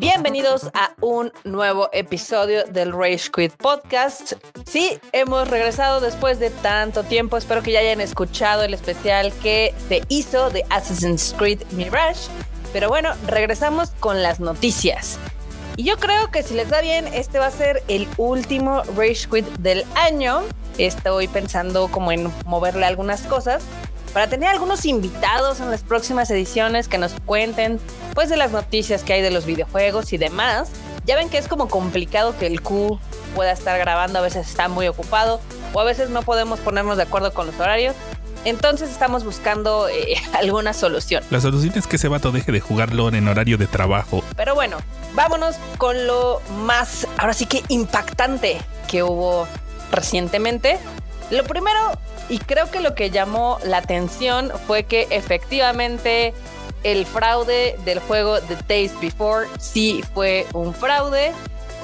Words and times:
Bienvenidos 0.00 0.70
a 0.74 0.94
un 1.00 1.32
nuevo 1.44 1.88
episodio 1.92 2.64
del 2.64 2.92
Rage 2.92 3.30
Quit 3.32 3.52
Podcast. 3.52 4.32
Sí, 4.66 4.98
hemos 5.12 5.46
regresado 5.48 6.00
después 6.00 6.40
de 6.40 6.50
tanto 6.50 7.04
tiempo. 7.04 7.36
Espero 7.36 7.62
que 7.62 7.70
ya 7.72 7.80
hayan 7.80 8.00
escuchado 8.00 8.64
el 8.64 8.74
especial 8.74 9.32
que 9.42 9.74
se 9.88 10.02
hizo 10.08 10.50
de 10.50 10.64
Assassin's 10.70 11.34
Creed 11.38 11.62
Mirage. 11.72 12.28
Pero 12.72 12.88
bueno, 12.88 13.10
regresamos 13.26 13.90
con 14.00 14.22
las 14.22 14.40
noticias. 14.40 15.20
Y 15.80 15.82
yo 15.82 15.96
creo 15.96 16.30
que 16.30 16.42
si 16.42 16.52
les 16.52 16.68
da 16.68 16.82
bien, 16.82 17.06
este 17.06 17.38
va 17.38 17.46
a 17.46 17.50
ser 17.50 17.82
el 17.88 18.06
último 18.18 18.82
Rage 18.98 19.26
Quit 19.30 19.46
del 19.60 19.86
año. 19.94 20.42
Estoy 20.76 21.26
pensando 21.26 21.88
como 21.88 22.12
en 22.12 22.30
moverle 22.44 22.84
algunas 22.84 23.22
cosas 23.22 23.62
para 24.12 24.26
tener 24.26 24.50
algunos 24.50 24.84
invitados 24.84 25.58
en 25.58 25.70
las 25.70 25.80
próximas 25.82 26.30
ediciones 26.30 26.86
que 26.86 26.98
nos 26.98 27.14
cuenten 27.24 27.80
pues 28.12 28.28
de 28.28 28.36
las 28.36 28.50
noticias 28.50 29.02
que 29.04 29.14
hay 29.14 29.22
de 29.22 29.30
los 29.30 29.46
videojuegos 29.46 30.12
y 30.12 30.18
demás. 30.18 30.70
Ya 31.06 31.16
ven 31.16 31.30
que 31.30 31.38
es 31.38 31.48
como 31.48 31.70
complicado 31.70 32.36
que 32.36 32.46
el 32.46 32.60
Q 32.60 33.00
pueda 33.34 33.52
estar 33.52 33.78
grabando, 33.78 34.18
a 34.18 34.22
veces 34.22 34.50
está 34.50 34.68
muy 34.68 34.86
ocupado 34.86 35.40
o 35.72 35.80
a 35.80 35.84
veces 35.84 36.10
no 36.10 36.20
podemos 36.20 36.60
ponernos 36.60 36.98
de 36.98 37.04
acuerdo 37.04 37.32
con 37.32 37.46
los 37.46 37.58
horarios. 37.58 37.96
Entonces 38.44 38.90
estamos 38.90 39.24
buscando 39.24 39.88
eh, 39.88 40.16
alguna 40.32 40.72
solución. 40.72 41.22
La 41.30 41.40
solución 41.40 41.72
es 41.76 41.86
que 41.86 41.96
ese 41.96 42.08
vato 42.08 42.32
deje 42.32 42.52
de 42.52 42.60
jugarlo 42.60 43.08
en 43.08 43.28
horario 43.28 43.58
de 43.58 43.66
trabajo. 43.66 44.22
Pero 44.36 44.54
bueno, 44.54 44.78
vámonos 45.14 45.56
con 45.78 46.06
lo 46.06 46.40
más, 46.64 47.06
ahora 47.18 47.34
sí 47.34 47.46
que 47.46 47.62
impactante 47.68 48.60
que 48.88 49.02
hubo 49.02 49.46
recientemente. 49.90 50.78
Lo 51.30 51.44
primero, 51.44 51.78
y 52.28 52.38
creo 52.38 52.70
que 52.70 52.80
lo 52.80 52.94
que 52.94 53.10
llamó 53.10 53.58
la 53.64 53.78
atención 53.78 54.52
fue 54.66 54.84
que 54.84 55.06
efectivamente 55.10 56.34
el 56.82 57.06
fraude 57.06 57.78
del 57.84 58.00
juego 58.00 58.40
The 58.40 58.56
Days 58.66 58.92
Before 59.00 59.46
sí 59.58 60.02
fue 60.14 60.46
un 60.52 60.74
fraude. 60.74 61.32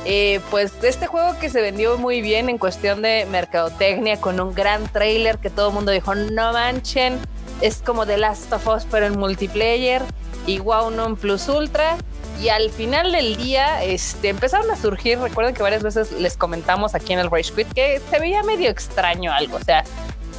Eh, 0.08 0.40
pues 0.50 0.72
este 0.82 1.08
juego 1.08 1.36
que 1.40 1.50
se 1.50 1.60
vendió 1.60 1.98
muy 1.98 2.22
bien 2.22 2.48
en 2.48 2.58
cuestión 2.58 3.02
de 3.02 3.26
mercadotecnia 3.28 4.20
con 4.20 4.38
un 4.38 4.54
gran 4.54 4.86
trailer 4.86 5.38
que 5.38 5.50
todo 5.50 5.70
el 5.70 5.74
mundo 5.74 5.90
dijo 5.90 6.14
no 6.14 6.52
manchen 6.52 7.18
es 7.60 7.82
como 7.84 8.06
The 8.06 8.16
Last 8.16 8.52
of 8.52 8.68
Us 8.68 8.86
pero 8.88 9.06
en 9.06 9.18
multiplayer 9.18 10.02
y 10.46 10.60
wow 10.60 10.90
non 10.90 11.16
plus 11.16 11.48
ultra 11.48 11.96
y 12.40 12.50
al 12.50 12.70
final 12.70 13.10
del 13.10 13.36
día 13.36 13.82
este, 13.82 14.28
empezaron 14.28 14.70
a 14.70 14.76
surgir 14.76 15.18
recuerden 15.18 15.56
que 15.56 15.64
varias 15.64 15.82
veces 15.82 16.12
les 16.12 16.36
comentamos 16.36 16.94
aquí 16.94 17.12
en 17.12 17.18
el 17.18 17.28
Rage 17.28 17.52
Quit 17.52 17.72
que 17.72 18.00
se 18.08 18.20
veía 18.20 18.44
medio 18.44 18.70
extraño 18.70 19.32
algo 19.32 19.56
o 19.56 19.64
sea 19.64 19.82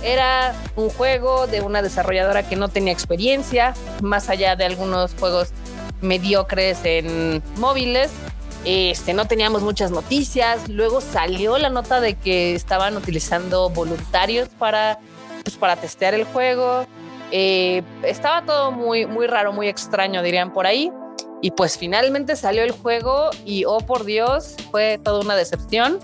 era 0.03 0.53
un 0.75 0.89
juego 0.89 1.47
de 1.47 1.61
una 1.61 1.81
desarrolladora 1.81 2.47
que 2.47 2.55
no 2.55 2.69
tenía 2.69 2.93
experiencia, 2.93 3.73
más 4.01 4.29
allá 4.29 4.55
de 4.55 4.65
algunos 4.65 5.13
juegos 5.15 5.49
mediocres 6.01 6.79
en 6.83 7.41
móviles. 7.57 8.11
Este, 8.69 9.13
no 9.13 9.25
teníamos 9.27 9.61
muchas 9.61 9.91
noticias. 9.91 10.67
Luego 10.67 10.99
salió 10.99 11.57
la 11.57 11.69
nota 11.69 12.01
de 12.01 12.15
que 12.15 12.53
estaban 12.53 12.97
utilizando 12.97 13.69
voluntarios 13.69 14.49
para, 14.49 14.99
pues, 15.45 15.55
para 15.55 15.77
testear 15.77 16.13
el 16.13 16.25
juego. 16.25 16.85
Eh, 17.31 17.81
estaba 18.03 18.45
todo 18.45 18.73
muy, 18.73 19.05
muy 19.05 19.25
raro, 19.25 19.53
muy 19.53 19.69
extraño, 19.69 20.21
dirían 20.21 20.51
por 20.51 20.67
ahí. 20.67 20.91
Y 21.41 21.51
pues 21.51 21.77
finalmente 21.77 22.35
salió 22.35 22.61
el 22.61 22.71
juego 22.71 23.29
y, 23.45 23.63
oh 23.63 23.77
por 23.77 24.03
Dios, 24.03 24.57
fue 24.69 24.99
toda 25.01 25.21
una 25.21 25.37
decepción. 25.37 25.99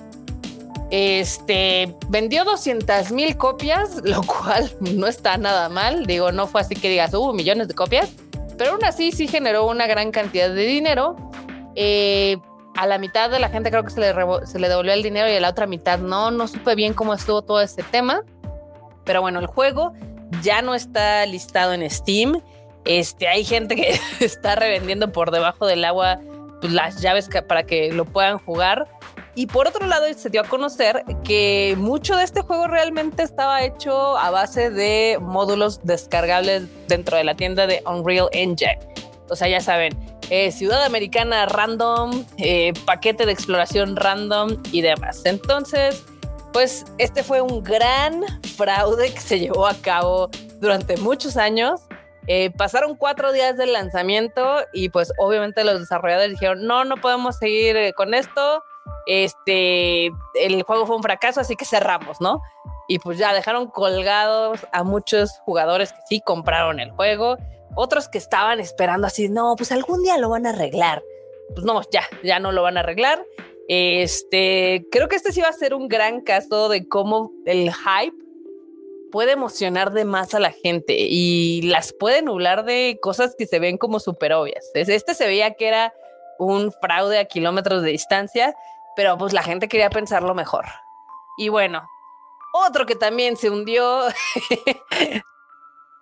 Este 0.89 1.94
vendió 2.08 2.45
200 2.45 3.11
mil 3.11 3.36
copias, 3.36 4.00
lo 4.06 4.22
cual 4.23 4.72
no 4.80 5.08
está 5.08 5.36
nada 5.36 5.67
mal. 5.67 6.06
Digo, 6.06 6.31
no 6.31 6.47
fue 6.47 6.61
así 6.61 6.75
que 6.75 6.88
digas, 6.88 7.14
hubo 7.14 7.34
millones 7.34 7.67
de 7.67 7.73
copias, 7.73 8.14
pero 8.58 8.72
aún 8.72 8.86
así 8.86 9.11
sí 9.11 9.28
generó 9.28 9.68
una 9.68 9.85
gran 9.85 10.12
cantidad 10.12 10.50
de 10.50 10.66
dinero. 10.66 11.18
Eh, 11.75 12.38
a 12.75 12.88
la 12.88 12.97
mitad 12.97 13.29
de 13.29 13.39
la 13.39 13.50
gente 13.50 13.69
creo 13.69 13.84
que 13.84 13.91
se 13.91 14.00
le, 14.00 14.13
se 14.45 14.59
le 14.59 14.69
devolvió 14.69 14.94
el 14.94 15.03
dinero 15.03 15.29
y 15.29 15.35
a 15.35 15.39
la 15.39 15.50
otra 15.50 15.67
mitad 15.67 16.00
no. 16.00 16.31
No 16.31 16.47
supe 16.47 16.75
bien 16.75 16.94
cómo 16.94 17.13
estuvo 17.13 17.41
todo 17.41 17.61
este 17.61 17.84
tema. 17.84 18.23
Pero 19.03 19.22
bueno, 19.22 19.39
el 19.39 19.47
juego 19.47 19.94
ya 20.41 20.61
no 20.61 20.75
está 20.75 21.25
listado 21.25 21.73
en 21.73 21.89
Steam. 21.89 22.41
Este, 22.85 23.28
hay 23.28 23.44
gente 23.44 23.75
que 23.75 24.00
está 24.19 24.56
revendiendo 24.56 25.12
por 25.12 25.31
debajo 25.31 25.66
del 25.66 25.85
agua 25.85 26.19
pues, 26.62 26.73
las 26.73 27.01
llaves 27.01 27.29
para 27.47 27.63
que 27.63 27.91
lo 27.91 28.06
puedan 28.06 28.39
jugar. 28.39 28.88
Y 29.35 29.47
por 29.47 29.67
otro 29.67 29.88
lado, 29.88 30.06
se 30.13 30.29
dio 30.29 30.41
a 30.41 30.44
conocer 30.44 31.03
que 31.23 31.75
mucho 31.78 32.16
de 32.16 32.23
este 32.23 32.41
juego 32.41 32.67
realmente 32.67 33.23
estaba 33.23 33.63
hecho 33.63 34.17
a 34.17 34.29
base 34.29 34.69
de 34.69 35.17
módulos 35.19 35.83
descargables 35.83 36.67
dentro 36.88 37.17
de 37.17 37.23
la 37.23 37.35
tienda 37.35 37.66
de 37.66 37.81
Unreal 37.88 38.29
Engine. 38.31 38.78
O 39.29 39.35
sea, 39.35 39.47
ya 39.47 39.59
saben, 39.59 39.97
eh, 40.35 40.51
ciudad 40.51 40.83
americana 40.83 41.45
random, 41.45 42.25
eh, 42.38 42.73
paquete 42.88 43.27
de 43.27 43.31
exploración 43.31 43.95
random 43.95 44.57
y 44.71 44.81
demás. 44.81 45.21
Entonces, 45.25 46.03
pues 46.51 46.85
este 46.97 47.21
fue 47.21 47.39
un 47.41 47.63
gran 47.63 48.23
fraude 48.57 49.13
que 49.13 49.19
se 49.19 49.39
llevó 49.39 49.67
a 49.67 49.75
cabo 49.75 50.31
durante 50.59 50.97
muchos 50.97 51.38
años. 51.38 51.81
Eh, 52.25 52.49
pasaron 52.57 52.95
cuatro 52.95 53.31
días 53.31 53.57
del 53.57 53.73
lanzamiento 53.73 54.61
y 54.73 54.89
pues 54.89 55.13
obviamente 55.19 55.63
los 55.63 55.79
desarrolladores 55.79 56.31
dijeron, 56.31 56.65
no, 56.65 56.83
no 56.83 56.97
podemos 56.97 57.38
seguir 57.38 57.94
con 57.94 58.15
esto 58.15 58.63
este, 59.05 60.07
el 60.35 60.63
juego 60.65 60.85
fue 60.85 60.95
un 60.95 61.03
fracaso, 61.03 61.41
así 61.41 61.55
que 61.55 61.65
cerramos, 61.65 62.21
¿no? 62.21 62.41
Y 62.88 63.00
pues 63.00 63.17
ya 63.17 63.33
dejaron 63.33 63.67
colgados 63.67 64.65
a 64.71 64.83
muchos 64.83 65.39
jugadores 65.45 65.94
que 65.94 66.00
sí 66.09 66.21
compraron 66.21 66.79
el 66.79 66.91
juego, 66.91 67.38
otros 67.75 68.07
que 68.07 68.17
estaban 68.17 68.59
esperando 68.59 69.07
así, 69.07 69.29
no, 69.29 69.56
pues 69.56 69.72
algún 69.72 70.03
día 70.03 70.17
lo 70.17 70.29
van 70.29 70.45
a 70.45 70.50
arreglar. 70.50 71.03
Pues 71.53 71.66
no, 71.66 71.81
ya, 71.91 72.03
ya 72.23 72.39
no 72.39 72.51
lo 72.51 72.63
van 72.63 72.78
a 72.78 72.81
arreglar. 72.81 73.25
Este, 73.67 74.85
creo 74.91 75.07
que 75.07 75.16
este 75.16 75.31
sí 75.31 75.41
va 75.41 75.50
a 75.50 75.53
ser 75.53 75.73
un 75.73 75.88
gran 75.88 76.22
caso 76.22 76.69
de 76.69 76.88
cómo 76.88 77.31
el 77.45 77.72
hype 77.72 78.17
puede 79.12 79.31
emocionar 79.31 79.94
de 79.94 80.06
más 80.06 80.33
a 80.33 80.39
la 80.39 80.51
gente 80.51 80.95
y 80.97 81.62
las 81.63 81.94
puede 81.94 82.22
nublar 82.23 82.66
de 82.66 82.97
cosas 83.01 83.35
que 83.38 83.45
se 83.45 83.59
ven 83.59 83.78
como 83.78 84.00
súper 84.00 84.33
obvias. 84.33 84.69
Este 84.73 85.13
se 85.13 85.28
veía 85.28 85.53
que 85.53 85.67
era 85.67 85.94
un 86.39 86.72
fraude 86.72 87.19
a 87.19 87.25
kilómetros 87.25 87.83
de 87.83 87.91
distancia 87.91 88.56
pero 88.95 89.17
pues 89.17 89.33
la 89.33 89.44
gente 89.44 89.67
quería 89.67 89.89
pensarlo 89.89 90.33
mejor. 90.33 90.66
Y 91.38 91.50
bueno, 91.50 91.88
otro 92.53 92.85
que 92.85 92.95
también 92.95 93.38
se 93.38 93.50
hundió 93.50 94.03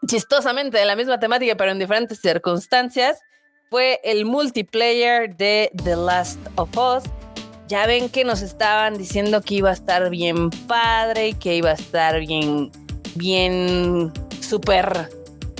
chistosamente 0.07 0.77
de 0.77 0.85
la 0.85 0.95
misma 0.95 1.19
temática, 1.19 1.55
pero 1.55 1.71
en 1.71 1.79
diferentes 1.79 2.19
circunstancias, 2.19 3.19
fue 3.69 4.01
el 4.03 4.25
multiplayer 4.25 5.35
de 5.37 5.71
The 5.83 5.95
Last 5.95 6.39
of 6.55 6.69
Us. 6.77 7.03
Ya 7.67 7.87
ven 7.87 8.09
que 8.09 8.25
nos 8.25 8.41
estaban 8.41 8.97
diciendo 8.97 9.41
que 9.41 9.55
iba 9.55 9.69
a 9.69 9.73
estar 9.73 10.09
bien 10.09 10.49
padre, 10.67 11.33
que 11.39 11.55
iba 11.55 11.69
a 11.69 11.75
estar 11.75 12.19
bien, 12.19 12.69
bien 13.15 14.11
súper, 14.41 15.09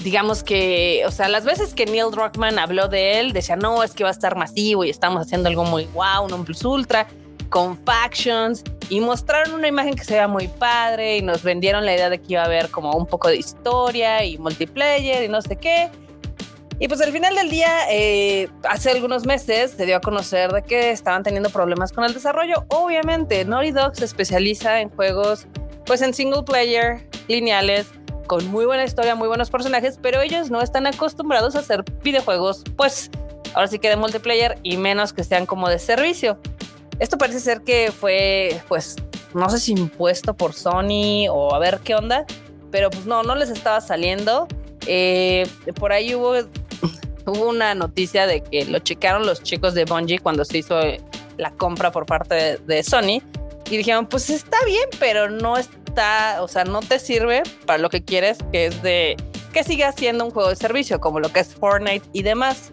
digamos 0.04 0.44
que, 0.44 1.04
o 1.08 1.12
sea, 1.12 1.30
las 1.30 1.46
veces 1.46 1.74
que 1.74 1.86
Neil 1.86 2.12
Druckmann 2.12 2.60
habló 2.60 2.90
de 2.90 3.22
él, 3.22 3.32
decía, 3.32 3.56
no, 3.56 3.82
es 3.82 3.94
que 3.94 4.04
va 4.04 4.10
a 4.10 4.14
estar 4.14 4.36
masivo 4.36 4.84
y 4.84 4.90
estamos 4.90 5.22
haciendo 5.22 5.48
algo 5.48 5.64
muy 5.64 5.86
wow, 5.94 6.26
un 6.30 6.44
plus 6.44 6.66
ultra 6.66 7.08
con 7.52 7.78
factions 7.86 8.64
y 8.90 9.02
mostraron 9.02 9.54
una 9.54 9.68
imagen 9.68 9.94
que 9.94 10.04
se 10.04 10.14
veía 10.14 10.28
muy 10.28 10.48
padre 10.48 11.18
y 11.18 11.22
nos 11.22 11.44
vendieron 11.44 11.86
la 11.86 11.94
idea 11.94 12.10
de 12.10 12.18
que 12.18 12.34
iba 12.34 12.42
a 12.42 12.46
haber 12.46 12.70
como 12.72 12.96
un 12.96 13.06
poco 13.06 13.28
de 13.28 13.36
historia 13.36 14.24
y 14.24 14.40
multiplayer 14.40 15.24
y 15.24 15.28
no 15.28 15.42
sé 15.42 15.58
qué. 15.58 15.92
Y 16.80 16.88
pues 16.88 17.00
al 17.02 17.12
final 17.12 17.36
del 17.36 17.52
día, 17.52 17.70
eh, 17.92 18.50
hace 18.68 18.90
algunos 18.90 19.26
meses 19.28 19.72
se 19.78 19.86
dio 19.86 19.98
a 19.98 20.02
conocer 20.02 20.52
de 20.52 20.64
que 20.64 20.90
estaban 20.90 21.22
teniendo 21.22 21.52
problemas 21.52 21.92
con 21.92 22.06
el 22.06 22.14
desarrollo. 22.14 22.66
Obviamente, 22.70 23.46
Naughty 23.46 23.72
Dog 23.72 23.96
se 23.96 24.06
especializa 24.06 24.82
en 24.82 24.90
juegos 24.90 25.46
pues 25.86 26.02
en 26.02 26.14
single 26.14 26.44
player, 26.44 27.06
lineales, 27.28 27.88
con 28.28 28.48
muy 28.48 28.66
buena 28.66 28.86
historia, 28.86 29.14
muy 29.14 29.28
buenos 29.28 29.50
personajes, 29.50 30.00
pero 30.02 30.22
ellos 30.22 30.50
no 30.50 30.62
están 30.62 30.88
acostumbrados 30.88 31.56
a 31.56 31.60
hacer 31.60 31.84
videojuegos 32.02 32.64
pues 32.78 33.12
ahora 33.54 33.68
sí 33.68 33.78
que 33.78 33.90
de 33.90 33.98
multiplayer 33.98 34.58
y 34.64 34.78
menos 34.78 35.12
que 35.12 35.24
sean 35.24 35.46
como 35.46 35.70
de 35.70 35.80
servicio. 35.80 36.40
Esto 37.00 37.18
parece 37.18 37.40
ser 37.40 37.62
que 37.62 37.92
fue, 37.92 38.62
pues, 38.68 38.96
no 39.34 39.50
sé 39.50 39.60
si 39.60 39.72
impuesto 39.72 40.36
por 40.36 40.54
Sony 40.54 41.28
o 41.30 41.54
a 41.54 41.60
ver 41.60 41.80
qué 41.84 41.96
onda, 41.96 42.26
pero 42.72 42.90
pues 42.90 43.06
no, 43.06 43.24
no 43.24 43.36
les 43.36 43.50
estaba 43.50 43.82
saliendo. 43.82 44.48
Eh, 44.88 45.48
por 45.76 45.94
ahí 45.94 46.16
hubo, 46.16 46.34
hubo 47.26 47.50
una 47.50 47.76
noticia 47.76 48.28
de 48.28 48.42
que 48.42 48.66
lo 48.66 48.80
checaron 48.80 49.26
los 49.26 49.44
chicos 49.44 49.74
de 49.74 49.86
Bungie 49.86 50.20
cuando 50.20 50.46
se 50.46 50.60
hizo 50.60 50.80
la 51.38 51.52
compra 51.52 51.92
por 51.92 52.06
parte 52.06 52.58
de, 52.58 52.84
Sony 52.84 53.22
y 53.70 53.78
dijeron, 53.78 54.06
pues 54.06 54.30
está 54.30 54.58
bien, 54.66 54.88
pero 55.00 55.30
no 55.30 55.58
está, 55.58 56.42
o 56.42 56.48
sea, 56.48 56.66
no 56.66 56.82
te 56.82 57.00
sirve 57.00 57.44
para 57.66 57.80
lo 57.80 57.90
que 57.90 58.04
quieres, 58.04 58.38
que 58.52 58.68
es 58.68 58.82
de 58.82 59.18
que 59.54 59.64
siga 59.64 59.92
siendo 59.92 60.26
un 60.26 60.32
juego 60.32 60.50
de 60.50 60.56
servicio, 60.56 61.00
como 61.00 61.20
lo 61.20 61.32
que 61.32 61.42
es 61.42 61.54
Fortnite 61.54 62.06
y 62.14 62.24
demás. 62.24 62.72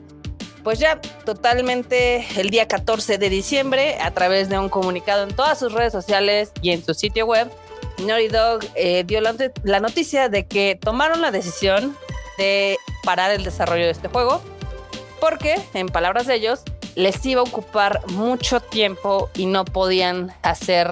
Pues 0.63 0.79
ya 0.79 1.01
totalmente 1.25 2.27
el 2.41 2.51
día 2.51 2.69
14 2.69 3.19
de 3.19 3.31
diciembre, 3.31 3.99
a 4.01 4.11
través 4.11 4.49
de 4.49 4.59
un 4.59 4.69
comunicado 4.69 5.23
en 5.23 5.35
todas 5.35 5.59
sus 5.59 5.73
redes 5.73 5.93
sociales 5.93 6.53
y 6.63 6.71
en 6.71 6.85
su 6.85 6.95
sitio 6.95 7.27
web, 7.27 7.51
Naughty 7.99 8.29
Dog 8.29 8.61
eh, 8.75 9.05
dio 9.05 9.21
la, 9.21 9.35
la 9.65 9.81
noticia 9.81 10.29
de 10.29 10.47
que 10.47 10.79
tomaron 10.81 11.21
la 11.21 11.31
decisión 11.31 11.97
de 12.39 12.79
parar 13.03 13.31
el 13.31 13.45
desarrollo 13.45 13.85
de 13.85 13.91
este 13.91 14.09
juego, 14.09 14.41
porque, 15.21 15.57
en 15.75 15.89
palabras 15.89 16.27
de 16.27 16.37
ellos, 16.37 16.63
les 16.95 17.25
iba 17.27 17.41
a 17.41 17.45
ocupar 17.45 18.01
mucho 18.09 18.61
tiempo 18.61 19.31
y 19.37 19.47
no 19.47 19.65
podían 19.65 20.33
hacer 20.43 20.91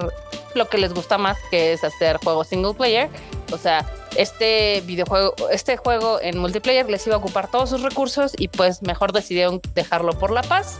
lo 0.54 0.68
que 0.68 0.78
les 0.78 0.94
gusta 0.94 1.18
más, 1.18 1.36
que 1.50 1.72
es 1.72 1.84
hacer 1.84 2.18
juegos 2.18 2.48
single 2.48 2.74
player. 2.74 3.08
O 3.52 3.58
sea, 3.58 3.86
este 4.18 4.82
videojuego, 4.86 5.34
este 5.50 5.76
juego 5.76 6.20
en 6.20 6.38
multiplayer 6.38 6.88
les 6.88 7.06
iba 7.06 7.16
a 7.16 7.18
ocupar 7.18 7.50
todos 7.50 7.70
sus 7.70 7.82
recursos 7.82 8.32
y 8.36 8.48
pues 8.48 8.82
mejor 8.82 9.12
decidieron 9.12 9.60
dejarlo 9.74 10.12
por 10.18 10.30
la 10.30 10.42
paz. 10.42 10.78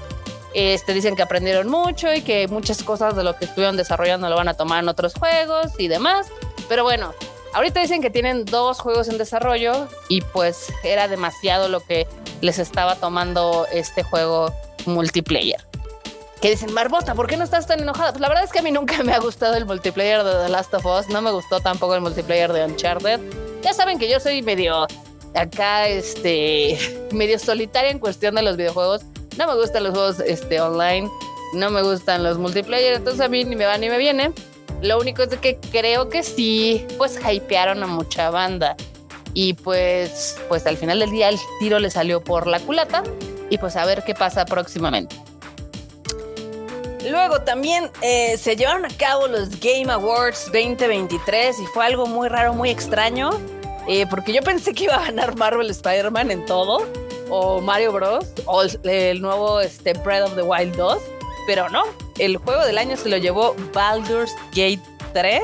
Este, 0.55 0.95
dicen 0.95 1.17
que 1.17 1.23
aprendieron 1.23 1.69
mucho 1.69 2.13
y 2.15 2.23
que 2.23 2.49
muchas 2.49 2.83
cosas 2.83 3.15
de 3.15 3.23
lo 3.23 3.37
que 3.37 3.45
estuvieron 3.45 3.77
desarrollando 3.77 4.29
lo 4.31 4.37
van 4.37 4.49
a 4.49 4.55
tomar 4.55 4.83
en 4.83 4.89
otros 4.89 5.15
juegos 5.15 5.73
y 5.79 5.89
demás. 5.89 6.29
Pero 6.69 6.83
bueno, 6.83 7.13
ahorita 7.53 7.81
dicen 7.81 8.01
que 8.01 8.11
tienen 8.11 8.45
dos 8.45 8.81
juegos 8.81 9.09
en 9.09 9.19
desarrollo 9.19 9.87
y 10.09 10.23
pues 10.23 10.73
era 10.83 11.09
demasiado 11.09 11.69
lo 11.69 11.81
que 11.81 12.07
les 12.41 12.59
estaba 12.59 12.97
tomando 12.97 13.67
este 13.73 14.03
juego 14.03 14.53
multiplayer 14.87 15.67
que 16.41 16.51
dicen, 16.51 16.73
Marbota, 16.73 17.15
¿por 17.15 17.27
qué 17.27 17.37
no 17.37 17.45
estás 17.45 17.67
tan 17.67 17.81
enojada? 17.81 18.13
Pues 18.13 18.21
la 18.21 18.29
verdad 18.29 18.45
es 18.45 18.53
que 18.53 18.59
a 18.59 18.63
mí 18.63 18.71
nunca 18.71 19.03
me 19.05 19.13
ha 19.13 19.19
gustado 19.19 19.55
el 19.55 19.67
multiplayer 19.67 20.23
de 20.23 20.33
The 20.45 20.49
Last 20.49 20.75
of 20.75 20.85
Us, 20.85 21.09
no 21.09 21.23
me 21.23 21.31
gustó 21.31 21.61
tampoco 21.61 21.95
el 21.95 22.01
multiplayer 22.01 22.53
de 22.53 22.65
Uncharted. 22.65 23.21
Ya 23.63 23.73
saben 23.73 23.99
que 23.99 24.09
yo 24.09 24.21
soy 24.21 24.43
medio 24.43 24.87
acá, 25.35 25.89
este, 25.89 26.79
medio 27.13 27.39
solitaria 27.39 27.91
en 27.91 27.99
cuestión 27.99 28.35
de 28.35 28.43
los 28.43 28.57
videojuegos. 28.57 29.03
No 29.39 29.47
me 29.47 29.55
gustan 29.55 29.85
los 29.85 29.93
juegos 29.93 30.21
este, 30.21 30.61
online, 30.61 31.11
no 31.55 31.71
me 31.71 31.83
gustan 31.83 32.23
los 32.23 32.39
multiplayer, 32.39 32.95
entonces 32.95 33.21
a 33.21 33.29
mí 33.29 33.45
ni 33.45 33.57
me 33.57 33.67
va 33.67 33.77
ni 33.79 33.89
me 33.89 33.99
viene. 33.99 34.33
Lo 34.83 34.99
único 34.99 35.23
es 35.23 35.35
que 35.39 35.59
creo 35.73 36.11
que 36.11 36.23
sí, 36.23 36.87
pues 36.99 37.19
hypearon 37.19 37.83
a 37.83 37.87
mucha 37.87 38.31
banda. 38.31 38.77
Y 39.33 39.55
pues, 39.55 40.39
pues 40.49 40.67
al 40.67 40.77
final 40.77 41.01
del 41.01 41.11
día 41.11 41.29
el 41.29 41.39
tiro 41.61 41.79
le 41.79 41.91
salió 41.91 42.23
por 42.23 42.47
la 42.47 42.61
culata. 42.61 43.03
Y 43.51 43.59
pues 43.59 43.77
a 43.77 43.85
ver 43.85 44.03
qué 44.05 44.15
pasa 44.15 44.45
próximamente. 44.45 45.17
Luego 47.09 47.41
también 47.43 47.91
eh, 48.03 48.37
se 48.37 48.57
llevaron 48.57 48.85
a 48.85 48.89
cabo 48.89 49.29
los 49.29 49.61
Game 49.61 49.91
Awards 49.93 50.47
2023 50.47 51.61
y 51.61 51.67
fue 51.67 51.87
algo 51.87 52.07
muy 52.07 52.29
raro, 52.29 52.53
muy 52.53 52.69
extraño, 52.69 53.31
eh, 53.87 54.07
porque 54.11 54.33
yo 54.33 54.43
pensé 54.43 54.73
que 54.73 54.85
iba 54.85 54.97
a 54.97 55.05
ganar 55.05 55.37
Marvel 55.37 55.71
Spider-Man 55.71 56.33
en 56.33 56.45
todo, 56.47 56.85
o 57.31 57.61
Mario 57.61 57.93
Bros, 57.93 58.27
o 58.47 58.63
el, 58.63 59.23
nuevo 59.23 59.61
este, 59.61 59.93
Breath 59.93 60.25
of 60.25 60.35
the 60.35 60.43
Wild 60.43 60.75
2, 60.75 60.99
pero 61.47 61.69
no, 61.69 61.85
el 62.19 62.39
juego 62.39 62.65
del 62.65 62.77
año 62.77 62.97
se 62.97 63.09
lo 63.09 63.19
llevó 63.19 63.55
Baldur's 63.73 64.33
Gate 64.51 64.83
3. 65.13 65.43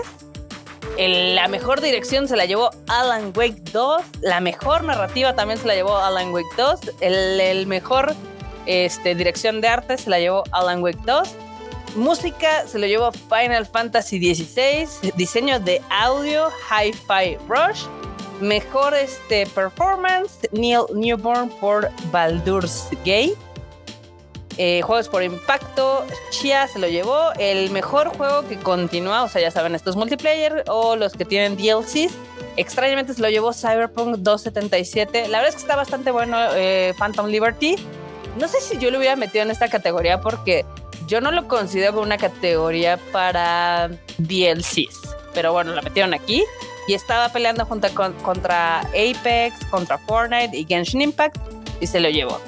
la 0.98 1.46
mejor 1.46 1.80
dirección 1.80 2.26
se 2.26 2.36
la 2.36 2.44
llevó 2.44 2.70
Alan 2.88 3.32
Wake 3.36 3.62
2. 3.72 4.02
La 4.20 4.40
mejor 4.40 4.82
narrativa 4.82 5.34
también 5.36 5.60
se 5.60 5.68
la 5.68 5.74
llevó 5.74 5.96
Alan 5.96 6.32
Wake 6.32 6.56
2. 6.56 6.80
El, 7.00 7.66
mejor 7.68 8.16
este, 8.66 9.14
dirección 9.14 9.60
de 9.60 9.68
arte 9.68 9.96
se 9.96 10.10
la 10.10 10.18
llevó 10.18 10.42
Alan 10.50 10.82
Wake 10.82 10.98
2. 11.06 11.28
Música 11.94 12.66
se 12.66 12.78
lo 12.78 12.86
llevó 12.86 13.12
Final 13.12 13.66
Fantasy 13.66 14.34
XVI. 14.34 15.12
Diseño 15.14 15.60
de 15.60 15.82
audio, 15.90 16.48
Hi-Fi 16.70 17.36
Rush. 17.48 17.84
Mejor 18.40 18.94
este, 18.94 19.46
performance, 19.48 20.48
Neil 20.52 20.84
Newborn 20.94 21.50
por 21.60 21.90
Baldur's 22.10 22.88
Gate. 23.04 23.36
Eh, 24.58 24.82
juegos 24.82 25.08
por 25.08 25.22
impacto, 25.22 26.04
Chia 26.30 26.66
se 26.66 26.78
lo 26.78 26.88
llevó. 26.88 27.32
El 27.38 27.70
mejor 27.70 28.08
juego 28.16 28.48
que 28.48 28.56
continúa, 28.58 29.22
o 29.22 29.28
sea, 29.28 29.42
ya 29.42 29.50
saben, 29.50 29.74
estos 29.74 29.94
multiplayer 29.94 30.64
o 30.68 30.96
los 30.96 31.12
que 31.12 31.26
tienen 31.26 31.56
DLCs. 31.56 32.14
Extrañamente 32.56 33.14
se 33.14 33.20
lo 33.20 33.28
llevó 33.28 33.52
Cyberpunk 33.52 34.16
277. 34.16 35.28
La 35.28 35.38
verdad 35.38 35.48
es 35.50 35.56
que 35.56 35.62
está 35.62 35.76
bastante 35.76 36.10
bueno 36.10 36.38
eh, 36.54 36.94
Phantom 36.98 37.26
Liberty. 37.26 37.76
No 38.38 38.48
sé 38.48 38.60
si 38.62 38.78
yo 38.78 38.90
lo 38.90 38.98
hubiera 38.98 39.14
metido 39.14 39.42
en 39.44 39.50
esta 39.50 39.68
categoría 39.68 40.20
porque 40.20 40.64
yo 41.06 41.20
no 41.20 41.30
lo 41.30 41.48
considero 41.48 42.00
una 42.00 42.18
categoría 42.18 42.98
para 43.12 43.90
DLCs, 44.18 45.16
pero 45.34 45.52
bueno, 45.52 45.72
la 45.74 45.82
metieron 45.82 46.14
aquí 46.14 46.44
y 46.88 46.94
estaba 46.94 47.28
peleando 47.28 47.64
junto 47.64 47.92
con, 47.94 48.12
contra 48.14 48.80
Apex, 48.80 49.64
contra 49.70 49.98
Fortnite 49.98 50.56
y 50.56 50.64
Genshin 50.64 51.02
Impact 51.02 51.36
y 51.80 51.86
se 51.86 52.00
lo 52.00 52.08
llevó. 52.08 52.40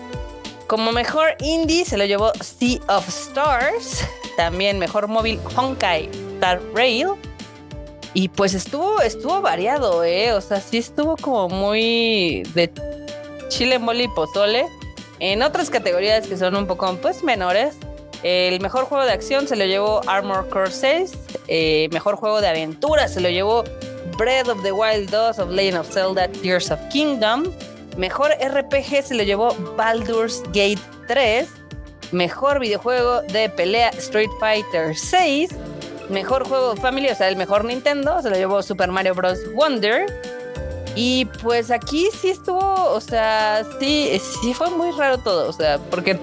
Como 0.66 0.92
mejor 0.92 1.36
indie 1.40 1.84
se 1.84 1.96
lo 1.96 2.04
llevó 2.04 2.32
Sea 2.40 2.80
of 2.88 3.08
Stars, 3.08 4.04
también 4.36 4.78
mejor 4.78 5.08
móvil 5.08 5.38
Honkai 5.56 6.08
Star 6.34 6.60
Rail. 6.74 7.08
Y 8.16 8.28
pues 8.28 8.54
estuvo, 8.54 9.00
estuvo 9.00 9.40
variado, 9.40 10.04
¿eh? 10.04 10.32
O 10.32 10.40
sea, 10.40 10.60
sí 10.60 10.78
estuvo 10.78 11.16
como 11.16 11.48
muy 11.48 12.44
de 12.54 12.70
chile, 13.48 13.78
mole 13.78 14.04
y 14.04 14.08
pozole. 14.08 14.66
En 15.18 15.42
otras 15.42 15.68
categorías 15.68 16.26
que 16.26 16.36
son 16.36 16.54
un 16.54 16.66
poco 16.66 16.96
pues 17.02 17.24
menores, 17.24 17.74
el 18.22 18.61
mejor 18.61 18.84
juego 18.84 19.05
de 19.05 19.12
acción 19.12 19.49
se 19.49 19.56
lo 19.56 19.64
llevó 19.64 20.00
Armor 20.06 20.49
Core 20.49 20.70
6. 20.70 21.12
Eh, 21.49 21.88
mejor 21.93 22.16
juego 22.16 22.40
de 22.40 22.49
aventura 22.49 23.08
se 23.08 23.20
lo 23.20 23.28
llevó 23.28 23.64
Breath 24.16 24.49
of 24.49 24.62
the 24.62 24.72
Wild 24.72 25.11
2 25.11 25.38
of 25.38 25.50
Legend 25.50 25.78
of 25.78 25.93
Zelda 25.93 26.28
Tears 26.28 26.70
of 26.70 26.81
Kingdom. 26.90 27.44
Mejor 27.96 28.31
RPG 28.31 29.02
se 29.05 29.14
lo 29.14 29.22
llevó 29.22 29.55
Baldur's 29.76 30.43
Gate 30.49 30.81
3. 31.08 31.49
Mejor 32.12 32.61
videojuego 32.61 33.22
de 33.22 33.49
pelea 33.49 33.90
Street 33.90 34.31
Fighter 34.40 34.96
6. 34.96 35.50
Mejor 36.11 36.46
juego 36.46 36.76
Family, 36.76 37.08
o 37.08 37.14
sea, 37.14 37.28
el 37.28 37.37
mejor 37.37 37.64
Nintendo, 37.64 38.20
se 38.20 38.31
lo 38.31 38.37
llevó 38.37 38.62
Super 38.62 38.90
Mario 38.90 39.14
Bros. 39.14 39.38
Wonder. 39.55 40.06
Y 40.96 41.25
pues 41.43 41.70
aquí 41.70 42.08
sí 42.20 42.31
estuvo, 42.31 42.90
o 42.90 43.00
sea, 43.00 43.64
sí, 43.81 44.20
sí 44.43 44.55
fue 44.55 44.70
muy 44.70 44.93
raro 44.93 45.19
todo, 45.19 45.49
o 45.49 45.52
sea, 45.52 45.78
porque 45.90 46.16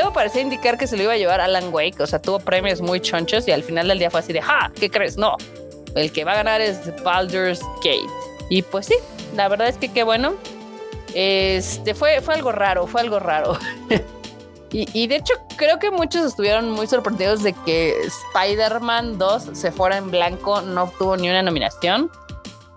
todo 0.00 0.12
parecía 0.12 0.40
indicar 0.40 0.78
que 0.78 0.86
se 0.86 0.96
lo 0.96 1.02
iba 1.02 1.12
a 1.12 1.16
llevar 1.16 1.40
Alan 1.40 1.72
Wake, 1.72 2.02
o 2.02 2.06
sea, 2.06 2.20
tuvo 2.20 2.40
premios 2.40 2.80
muy 2.80 3.00
chonchos 3.00 3.46
y 3.46 3.52
al 3.52 3.62
final 3.62 3.88
del 3.88 3.98
día 3.98 4.10
fue 4.10 4.20
así 4.20 4.32
de, 4.32 4.40
¡ja! 4.40 4.72
¿Qué 4.78 4.90
crees? 4.90 5.18
No, 5.18 5.36
el 5.94 6.10
que 6.10 6.24
va 6.24 6.32
a 6.32 6.36
ganar 6.36 6.60
es 6.60 6.78
Baldur's 7.02 7.60
Gate. 7.84 8.08
Y 8.48 8.62
pues 8.62 8.86
sí, 8.86 8.94
la 9.36 9.48
verdad 9.48 9.68
es 9.68 9.76
que 9.76 9.92
qué 9.92 10.02
bueno. 10.02 10.34
Este 11.14 11.94
fue, 11.94 12.20
fue 12.22 12.34
algo 12.34 12.50
raro, 12.50 12.86
fue 12.86 13.02
algo 13.02 13.18
raro. 13.18 13.58
y, 14.72 14.88
y, 14.98 15.06
de 15.06 15.16
hecho, 15.16 15.34
creo 15.56 15.78
que 15.78 15.90
muchos 15.90 16.24
estuvieron 16.24 16.70
muy 16.70 16.86
sorprendidos 16.86 17.42
de 17.42 17.52
que 17.52 17.94
Spider-Man 18.34 19.18
2 19.18 19.50
se 19.52 19.70
fuera 19.70 19.98
en 19.98 20.10
blanco, 20.10 20.62
no 20.62 20.84
obtuvo 20.84 21.16
ni 21.16 21.28
una 21.28 21.42
nominación. 21.42 22.10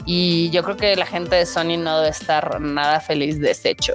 Y 0.05 0.50
yo 0.50 0.62
creo 0.63 0.75
que 0.75 0.95
la 0.98 1.05
gente 1.05 1.38
de 1.38 1.45
Sony 1.45 1.77
no 1.77 2.00
debe 2.00 2.09
estar 2.09 2.59
nada 2.59 3.00
feliz 3.00 3.39
de 3.39 3.51
ese 3.51 3.69
hecho. 3.69 3.93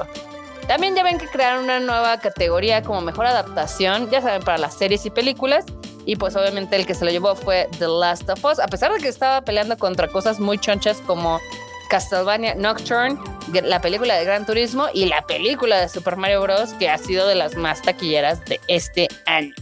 También 0.69 0.95
ya 0.95 1.03
ven 1.03 1.17
que 1.17 1.27
crearon 1.27 1.65
una 1.65 1.81
nueva 1.81 2.21
categoría 2.21 2.83
como 2.83 3.01
mejor 3.01 3.25
adaptación, 3.25 4.11
ya 4.11 4.21
saben, 4.21 4.43
para 4.43 4.59
las 4.59 4.75
series 4.75 5.07
y 5.07 5.11
películas. 5.11 5.65
Y 6.05 6.17
pues 6.17 6.37
obviamente 6.37 6.77
el 6.77 6.87
que 6.87 6.95
se 6.95 7.07
lo 7.07 7.11
llevó 7.11 7.35
fue 7.35 7.69
The 7.79 7.89
Last 7.89 8.29
of 8.29 8.45
Us, 8.45 8.61
a 8.61 8.67
pesar 8.67 8.93
de 8.93 8.99
que 9.01 9.09
estaba 9.09 9.41
peleando 9.41 9.79
contra 9.79 10.09
cosas 10.09 10.39
muy 10.39 10.59
chonchas 10.59 10.99
como 11.07 11.41
Castlevania 11.89 12.55
Nocturne, 12.55 13.19
la 13.63 13.81
película 13.81 14.15
de 14.15 14.25
Gran 14.25 14.45
Turismo 14.45 14.89
y 14.93 15.07
la 15.07 15.23
película 15.23 15.81
de 15.81 15.89
Super 15.89 16.17
Mario 16.17 16.43
Bros. 16.43 16.75
que 16.75 16.91
ha 16.91 16.99
sido 16.99 17.27
de 17.27 17.35
las 17.35 17.57
más 17.57 17.81
taquilleras 17.81 18.45
de 18.45 18.61
este 18.69 19.09
año. 19.25 19.55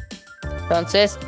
Entonces, 0.62 1.18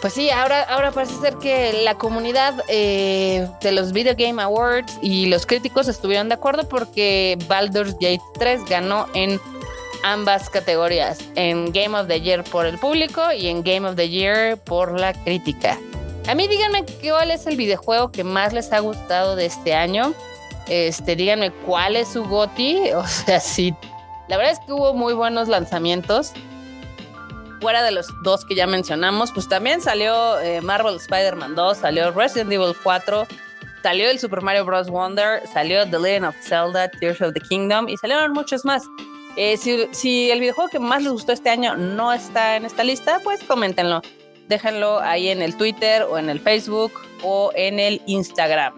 pues 0.00 0.14
sí, 0.14 0.30
ahora, 0.30 0.62
ahora 0.62 0.92
parece 0.92 1.14
ser 1.16 1.36
que 1.36 1.82
la 1.84 1.96
comunidad 1.96 2.54
eh, 2.68 3.48
de 3.60 3.72
los 3.72 3.92
Video 3.92 4.14
Game 4.16 4.40
Awards 4.40 4.98
y 5.02 5.26
los 5.26 5.44
críticos 5.46 5.88
estuvieron 5.88 6.28
de 6.28 6.34
acuerdo 6.34 6.68
porque 6.68 7.36
Baldur's 7.48 7.94
Gate 7.94 8.22
3 8.38 8.64
ganó 8.66 9.06
en 9.14 9.40
ambas 10.04 10.50
categorías, 10.50 11.18
en 11.34 11.72
Game 11.72 11.98
of 11.98 12.06
the 12.06 12.20
Year 12.20 12.44
por 12.44 12.66
el 12.66 12.78
público 12.78 13.32
y 13.32 13.48
en 13.48 13.62
Game 13.62 13.88
of 13.88 13.96
the 13.96 14.08
Year 14.08 14.56
por 14.56 14.98
la 14.98 15.12
crítica. 15.12 15.78
A 16.28 16.34
mí 16.34 16.46
díganme 16.46 16.84
cuál 17.02 17.30
es 17.30 17.46
el 17.46 17.56
videojuego 17.56 18.12
que 18.12 18.22
más 18.22 18.52
les 18.52 18.72
ha 18.72 18.80
gustado 18.80 19.34
de 19.34 19.46
este 19.46 19.74
año. 19.74 20.14
Este, 20.68 21.16
díganme 21.16 21.50
cuál 21.50 21.96
es 21.96 22.08
su 22.08 22.24
GOTI. 22.24 22.90
O 22.94 23.06
sea, 23.06 23.40
sí, 23.40 23.74
la 24.28 24.36
verdad 24.36 24.52
es 24.52 24.60
que 24.60 24.72
hubo 24.72 24.94
muy 24.94 25.14
buenos 25.14 25.48
lanzamientos 25.48 26.34
fuera 27.60 27.82
de 27.82 27.92
los 27.92 28.08
dos 28.22 28.44
que 28.44 28.54
ya 28.54 28.66
mencionamos, 28.66 29.32
pues 29.32 29.48
también 29.48 29.80
salió 29.80 30.38
eh, 30.40 30.60
Marvel 30.60 30.96
Spider-Man 30.96 31.54
2, 31.54 31.78
salió 31.78 32.10
Resident 32.10 32.52
Evil 32.52 32.74
4, 32.82 33.26
salió 33.82 34.10
el 34.10 34.18
Super 34.18 34.42
Mario 34.42 34.64
Bros. 34.64 34.88
Wonder, 34.88 35.42
salió 35.52 35.88
The 35.88 35.98
Legend 35.98 36.26
of 36.26 36.36
Zelda, 36.40 36.88
Tears 36.88 37.20
of 37.20 37.32
the 37.34 37.40
Kingdom 37.40 37.88
y 37.88 37.96
salieron 37.96 38.32
muchos 38.32 38.64
más. 38.64 38.82
Eh, 39.36 39.56
si, 39.56 40.30
el 40.30 40.40
videojuego 40.40 40.68
que 40.68 40.78
más 40.78 41.02
les 41.02 41.12
gustó 41.12 41.32
este 41.32 41.50
año 41.50 41.76
no 41.76 42.12
está 42.12 42.56
en 42.56 42.64
esta 42.64 42.82
lista, 42.82 43.20
pues 43.22 43.42
coméntenlo. 43.44 44.02
Déjenlo 44.48 45.00
ahí 45.00 45.28
en 45.28 45.42
el 45.42 45.56
Twitter 45.56 46.02
o 46.02 46.18
en 46.18 46.28
el 46.28 46.40
Facebook 46.40 46.92
o 47.22 47.52
en 47.54 47.78
el 47.78 48.02
Instagram. 48.06 48.74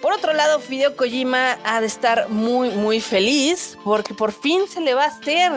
Por 0.00 0.14
otro 0.14 0.32
lado, 0.32 0.60
Fideo 0.60 0.96
Kojima 0.96 1.58
ha 1.64 1.80
de 1.80 1.86
estar 1.86 2.30
muy, 2.30 2.70
muy 2.70 3.00
feliz 3.00 3.76
porque 3.84 4.14
por 4.14 4.32
fin 4.32 4.66
se 4.66 4.80
le 4.80 4.94
va 4.94 5.04
a 5.04 5.08
hacer. 5.08 5.52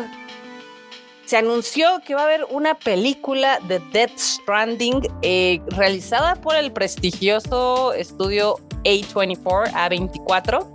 Se 1.34 1.38
anunció 1.38 2.00
que 2.06 2.14
va 2.14 2.22
a 2.22 2.26
haber 2.26 2.46
una 2.52 2.76
película 2.76 3.60
de 3.68 3.80
Death 3.92 4.20
Stranding 4.20 5.02
eh, 5.24 5.60
realizada 5.70 6.36
por 6.36 6.56
el 6.56 6.72
prestigioso 6.72 7.92
estudio 7.94 8.58
A24, 8.84 9.72
A24. 9.72 10.68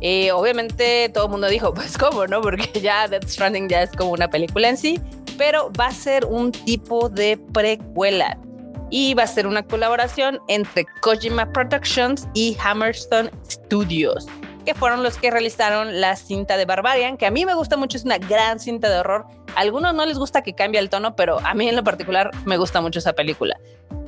Eh, 0.00 0.32
obviamente 0.32 1.10
todo 1.12 1.26
el 1.26 1.30
mundo 1.32 1.48
dijo, 1.48 1.74
pues 1.74 1.98
cómo, 1.98 2.26
¿no? 2.26 2.40
Porque 2.40 2.80
ya 2.80 3.08
Death 3.08 3.28
Stranding 3.28 3.68
ya 3.68 3.82
es 3.82 3.90
como 3.92 4.12
una 4.12 4.28
película 4.28 4.70
en 4.70 4.78
sí, 4.78 4.98
pero 5.36 5.70
va 5.78 5.88
a 5.88 5.92
ser 5.92 6.24
un 6.24 6.50
tipo 6.50 7.10
de 7.10 7.36
precuela 7.52 8.38
y 8.88 9.12
va 9.12 9.24
a 9.24 9.26
ser 9.26 9.46
una 9.46 9.62
colaboración 9.62 10.40
entre 10.48 10.86
Kojima 11.02 11.52
Productions 11.52 12.26
y 12.32 12.56
Hammerstone 12.64 13.30
Studios, 13.50 14.26
que 14.64 14.72
fueron 14.72 15.02
los 15.02 15.18
que 15.18 15.30
realizaron 15.30 16.00
la 16.00 16.16
cinta 16.16 16.56
de 16.56 16.64
Barbarian, 16.64 17.18
que 17.18 17.26
a 17.26 17.30
mí 17.30 17.44
me 17.44 17.52
gusta 17.52 17.76
mucho, 17.76 17.98
es 17.98 18.04
una 18.04 18.16
gran 18.16 18.60
cinta 18.60 18.88
de 18.88 18.98
horror. 19.00 19.26
Algunos 19.56 19.94
no 19.94 20.06
les 20.06 20.18
gusta 20.18 20.42
que 20.42 20.54
cambie 20.54 20.80
el 20.80 20.90
tono, 20.90 21.16
pero 21.16 21.38
a 21.44 21.54
mí 21.54 21.68
en 21.68 21.76
lo 21.76 21.84
particular 21.84 22.30
me 22.44 22.56
gusta 22.56 22.80
mucho 22.80 22.98
esa 22.98 23.12
película. 23.12 23.58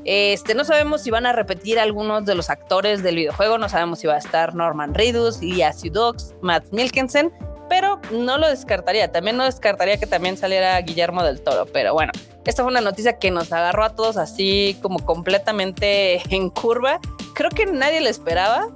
Este, 0.05 0.55
no 0.55 0.65
sabemos 0.65 1.03
si 1.03 1.11
van 1.11 1.27
a 1.27 1.33
repetir 1.33 1.79
algunos 1.79 2.25
de 2.25 2.35
los 2.35 2.51
actores 2.51 3.03
del 3.03 3.17
videojuego, 3.17 3.59
no 3.59 3.69
sabemos 3.69 4.01
si 4.01 4.07
va 4.07 4.15
a 4.15 4.19
estar 4.19 4.55
Norman 4.55 4.95
Reedus, 4.95 5.41
Lia 5.41 5.73
Sudux, 5.73 6.35
Matt 6.41 6.65
Milkensen, 6.73 7.33
pero 7.69 8.01
no 8.11 8.37
lo 8.37 8.49
descartaría. 8.49 9.13
También 9.13 9.37
no 9.37 9.45
descartaría 9.45 9.97
que 9.99 10.07
también 10.07 10.37
saliera 10.37 10.81
Guillermo 10.81 11.23
del 11.23 11.41
Toro, 11.41 11.67
pero 11.67 11.95
bueno, 11.95 12.13
esta 12.45 12.63
fue 12.63 12.73
una 12.73 12.81
noticia 12.81 13.19
que 13.19 13.31
nos 13.31 13.53
agarró 13.53 13.85
a 13.85 13.95
todos 13.95 14.17
así 14.17 14.77
como 14.83 14.99
completamente 14.99 16.21
en 16.35 16.51
curva. 16.51 17.01
Creo 17.35 17.51
que 17.51 17.67
nadie 17.67 18.01
lo 18.01 18.09
esperaba, 18.09 18.69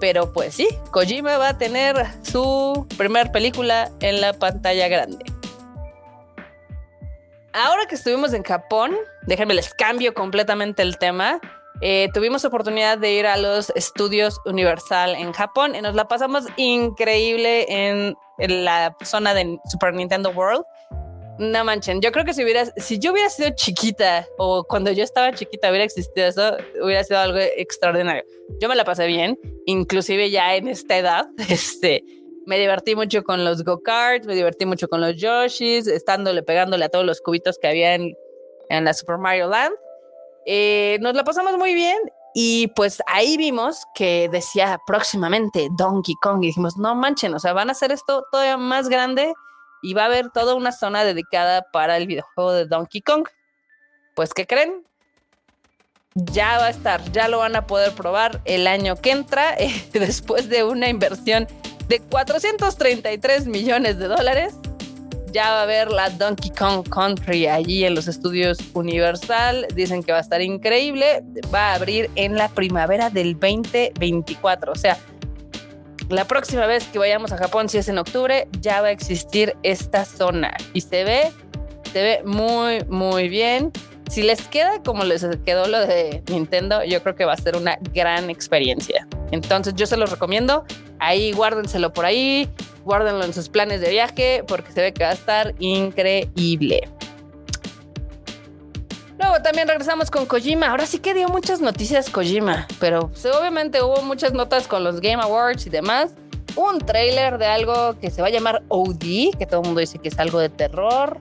pero 0.00 0.32
pues 0.32 0.54
sí, 0.54 0.68
Kojima 0.90 1.38
va 1.38 1.50
a 1.50 1.58
tener 1.58 2.06
su 2.22 2.86
primer 2.96 3.32
película 3.32 3.90
en 4.00 4.20
la 4.20 4.34
pantalla 4.34 4.88
grande. 4.88 5.24
Ahora 7.52 7.86
que 7.86 7.94
estuvimos 7.94 8.34
en 8.34 8.42
Japón, 8.42 8.94
déjenme 9.26 9.54
les 9.54 9.72
cambio 9.72 10.12
completamente 10.12 10.82
el 10.82 10.98
tema. 10.98 11.40
Eh, 11.80 12.08
tuvimos 12.12 12.44
oportunidad 12.44 12.98
de 12.98 13.12
ir 13.12 13.26
a 13.26 13.36
los 13.36 13.70
estudios 13.70 14.40
Universal 14.44 15.14
en 15.14 15.32
Japón 15.32 15.74
y 15.74 15.80
nos 15.80 15.94
la 15.94 16.08
pasamos 16.08 16.44
increíble 16.56 17.66
en, 17.68 18.16
la 18.38 18.96
zona 19.02 19.34
de 19.34 19.58
Super 19.70 19.94
Nintendo 19.94 20.30
World. 20.30 20.64
No 21.38 21.64
manchen, 21.64 22.00
yo 22.00 22.10
creo 22.10 22.24
que 22.24 22.34
si 22.34 22.42
hubiera, 22.42 22.66
si 22.76 22.98
yo 22.98 23.12
hubiera 23.12 23.30
sido 23.30 23.50
chiquita 23.50 24.26
o 24.38 24.64
cuando 24.64 24.90
yo 24.90 25.04
estaba 25.04 25.32
chiquita 25.32 25.68
hubiera 25.68 25.84
existido 25.84 26.26
eso, 26.26 26.56
hubiera 26.82 27.04
sido 27.04 27.20
algo 27.20 27.38
extraordinario. 27.38 28.24
Yo 28.60 28.68
me 28.68 28.74
la 28.74 28.84
pasé 28.84 29.06
bien, 29.06 29.38
inclusive 29.64 30.30
ya 30.30 30.56
en 30.56 30.66
esta 30.66 30.98
edad, 30.98 31.26
este, 31.48 32.04
me 32.48 32.58
divertí 32.58 32.96
mucho 32.96 33.22
con 33.24 33.44
los 33.44 33.62
go-karts, 33.62 34.26
me 34.26 34.34
divertí 34.34 34.64
mucho 34.64 34.88
con 34.88 35.02
los 35.02 35.14
Yoshis, 35.16 35.86
estándole, 35.86 36.42
pegándole 36.42 36.86
a 36.86 36.88
todos 36.88 37.04
los 37.04 37.20
cubitos 37.20 37.58
que 37.58 37.68
había 37.68 37.94
en, 37.94 38.16
en 38.70 38.84
la 38.86 38.94
Super 38.94 39.18
Mario 39.18 39.48
Land. 39.48 39.74
Eh, 40.46 40.96
nos 41.02 41.14
la 41.14 41.24
pasamos 41.24 41.58
muy 41.58 41.74
bien 41.74 41.98
y 42.32 42.68
pues 42.68 43.02
ahí 43.06 43.36
vimos 43.36 43.82
que 43.94 44.30
decía 44.32 44.80
próximamente 44.86 45.68
Donkey 45.76 46.14
Kong 46.22 46.42
y 46.42 46.46
dijimos, 46.46 46.78
no 46.78 46.94
manchen, 46.94 47.34
o 47.34 47.38
sea, 47.38 47.52
van 47.52 47.68
a 47.68 47.72
hacer 47.72 47.92
esto 47.92 48.24
todavía 48.32 48.56
más 48.56 48.88
grande 48.88 49.34
y 49.82 49.92
va 49.92 50.04
a 50.04 50.06
haber 50.06 50.30
toda 50.30 50.54
una 50.54 50.72
zona 50.72 51.04
dedicada 51.04 51.66
para 51.70 51.98
el 51.98 52.06
videojuego 52.06 52.52
de 52.52 52.64
Donkey 52.64 53.02
Kong. 53.02 53.28
Pues, 54.16 54.32
¿qué 54.32 54.46
creen? 54.46 54.86
Ya 56.14 56.56
va 56.56 56.64
a 56.64 56.70
estar, 56.70 57.12
ya 57.12 57.28
lo 57.28 57.40
van 57.40 57.56
a 57.56 57.66
poder 57.66 57.92
probar 57.92 58.40
el 58.46 58.66
año 58.66 58.96
que 58.96 59.10
entra, 59.10 59.54
eh, 59.58 59.86
después 59.92 60.48
de 60.48 60.64
una 60.64 60.88
inversión 60.88 61.46
de 61.88 62.00
433 62.00 63.46
millones 63.46 63.98
de 63.98 64.08
dólares. 64.08 64.54
Ya 65.32 65.50
va 65.50 65.60
a 65.60 65.62
haber 65.62 65.90
la 65.90 66.08
Donkey 66.10 66.50
Kong 66.50 66.88
Country 66.88 67.46
allí 67.46 67.84
en 67.84 67.94
los 67.94 68.08
estudios 68.08 68.58
Universal. 68.74 69.66
Dicen 69.74 70.02
que 70.02 70.12
va 70.12 70.18
a 70.18 70.22
estar 70.22 70.40
increíble. 70.40 71.22
Va 71.52 71.72
a 71.72 71.74
abrir 71.74 72.10
en 72.14 72.36
la 72.36 72.48
primavera 72.48 73.10
del 73.10 73.34
2024. 73.34 74.72
O 74.72 74.74
sea, 74.74 74.98
la 76.08 76.26
próxima 76.26 76.66
vez 76.66 76.86
que 76.86 76.98
vayamos 76.98 77.32
a 77.32 77.36
Japón, 77.36 77.68
si 77.68 77.76
es 77.76 77.88
en 77.88 77.98
octubre, 77.98 78.48
ya 78.60 78.80
va 78.80 78.88
a 78.88 78.90
existir 78.90 79.54
esta 79.62 80.06
zona 80.06 80.54
y 80.72 80.80
se 80.80 81.04
ve, 81.04 81.30
se 81.92 82.02
ve 82.02 82.22
muy, 82.24 82.84
muy 82.84 83.28
bien. 83.28 83.70
Si 84.08 84.22
les 84.22 84.48
queda 84.48 84.82
como 84.82 85.04
les 85.04 85.26
quedó 85.44 85.66
lo 85.66 85.80
de 85.80 86.22
Nintendo, 86.30 86.82
yo 86.84 87.02
creo 87.02 87.14
que 87.14 87.26
va 87.26 87.34
a 87.34 87.36
ser 87.36 87.56
una 87.56 87.78
gran 87.92 88.30
experiencia. 88.30 89.06
Entonces 89.30 89.74
yo 89.74 89.86
se 89.86 89.96
los 89.96 90.10
recomiendo. 90.10 90.64
Ahí 90.98 91.32
guárdenselo 91.32 91.92
por 91.92 92.04
ahí, 92.04 92.48
guárdenlo 92.84 93.24
en 93.24 93.32
sus 93.32 93.48
planes 93.48 93.80
de 93.80 93.90
viaje 93.90 94.44
porque 94.46 94.72
se 94.72 94.80
ve 94.80 94.92
que 94.92 95.04
va 95.04 95.10
a 95.10 95.14
estar 95.14 95.54
increíble. 95.58 96.88
Luego 99.18 99.42
también 99.42 99.66
regresamos 99.66 100.10
con 100.10 100.26
Kojima. 100.26 100.68
Ahora 100.68 100.86
sí 100.86 101.00
que 101.00 101.12
dio 101.12 101.28
muchas 101.28 101.60
noticias 101.60 102.08
Kojima, 102.08 102.68
pero 102.78 103.08
pues, 103.08 103.26
obviamente 103.26 103.82
hubo 103.82 104.02
muchas 104.02 104.32
notas 104.32 104.68
con 104.68 104.84
los 104.84 105.00
Game 105.00 105.20
Awards 105.22 105.66
y 105.66 105.70
demás. 105.70 106.12
Un 106.54 106.78
trailer 106.78 107.38
de 107.38 107.46
algo 107.46 107.98
que 108.00 108.10
se 108.10 108.22
va 108.22 108.28
a 108.28 108.30
llamar 108.30 108.62
OD, 108.68 109.36
que 109.38 109.46
todo 109.46 109.60
el 109.60 109.66
mundo 109.66 109.80
dice 109.80 109.98
que 109.98 110.08
es 110.08 110.18
algo 110.18 110.38
de 110.38 110.48
terror. 110.48 111.20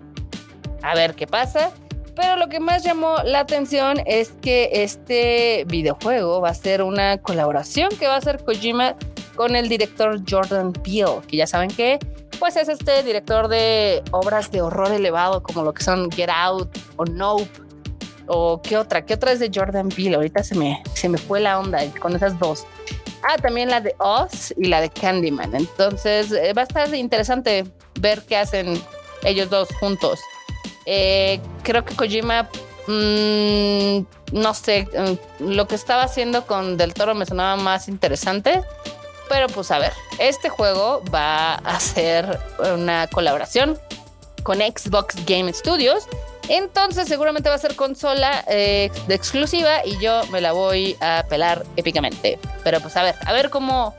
A 0.83 0.95
ver 0.95 1.15
qué 1.15 1.27
pasa. 1.27 1.71
Pero 2.17 2.35
lo 2.35 2.49
que 2.49 2.59
más 2.59 2.83
llamó 2.83 3.17
la 3.23 3.41
atención 3.41 4.01
es 4.07 4.33
que 4.41 4.69
este 4.73 5.65
videojuego 5.67 6.41
va 6.41 6.49
a 6.49 6.53
ser 6.55 6.81
una 6.81 7.19
colaboración 7.19 7.89
que 7.99 8.07
va 8.07 8.15
a 8.15 8.17
hacer 8.17 8.43
Kojima 8.43 8.95
con 9.35 9.55
el 9.55 9.69
director 9.69 10.19
Jordan 10.27 10.73
Peele, 10.73 11.21
que 11.27 11.37
ya 11.37 11.45
saben 11.45 11.69
que 11.69 11.99
pues 12.39 12.55
es 12.55 12.69
este 12.69 13.03
director 13.03 13.47
de 13.49 14.01
obras 14.11 14.49
de 14.49 14.63
horror 14.63 14.91
elevado 14.91 15.43
como 15.43 15.63
lo 15.63 15.75
que 15.75 15.83
son 15.83 16.09
Get 16.11 16.29
Out 16.31 16.75
o 16.95 17.05
Nope 17.05 17.47
o 18.25 18.63
qué 18.63 18.77
otra, 18.77 19.05
qué 19.05 19.13
otra 19.13 19.31
es 19.31 19.39
de 19.39 19.51
Jordan 19.53 19.89
Peele. 19.89 20.15
Ahorita 20.15 20.41
se 20.41 20.55
me, 20.55 20.81
se 20.95 21.09
me 21.09 21.19
fue 21.19 21.39
la 21.39 21.59
onda 21.59 21.83
con 22.01 22.15
esas 22.15 22.39
dos. 22.39 22.65
Ah, 23.29 23.37
también 23.37 23.69
la 23.69 23.79
de 23.79 23.93
Oz 23.99 24.55
y 24.57 24.65
la 24.65 24.81
de 24.81 24.89
Candyman. 24.89 25.53
Entonces 25.53 26.31
eh, 26.31 26.53
va 26.53 26.63
a 26.63 26.65
estar 26.65 26.91
interesante 26.95 27.63
ver 27.99 28.23
qué 28.23 28.37
hacen 28.37 28.81
ellos 29.23 29.51
dos 29.51 29.69
juntos. 29.79 30.19
Eh, 30.89 31.39
creo 31.63 31.83
que 31.83 31.95
Kojima, 31.95 32.49
mmm, 32.87 33.99
no 34.31 34.53
sé, 34.53 34.87
mm, 34.87 35.51
lo 35.51 35.67
que 35.67 35.75
estaba 35.75 36.03
haciendo 36.03 36.47
con 36.47 36.77
Del 36.77 36.93
Toro 36.93 37.13
me 37.13 37.25
sonaba 37.25 37.57
más 37.57 37.87
interesante. 37.87 38.61
Pero 39.29 39.47
pues 39.47 39.69
a 39.71 39.79
ver, 39.79 39.91
este 40.19 40.47
juego 40.47 41.03
va 41.13 41.55
a 41.55 41.79
ser 41.81 42.39
una 42.73 43.07
colaboración 43.07 43.77
con 44.43 44.59
Xbox 44.59 45.25
Game 45.25 45.51
Studios 45.51 46.07
entonces 46.49 47.07
seguramente 47.07 47.49
va 47.49 47.55
a 47.55 47.59
ser 47.59 47.75
consola 47.75 48.43
eh, 48.47 48.89
de 49.07 49.15
exclusiva 49.15 49.85
y 49.85 49.97
yo 49.99 50.25
me 50.27 50.39
la 50.41 50.53
voy 50.53 50.95
a 51.01 51.25
pelar 51.27 51.65
épicamente. 51.75 52.39
Pero 52.63 52.79
pues 52.79 52.95
a 52.95 53.03
ver, 53.03 53.15
a 53.25 53.33
ver 53.33 53.49
cómo, 53.49 53.95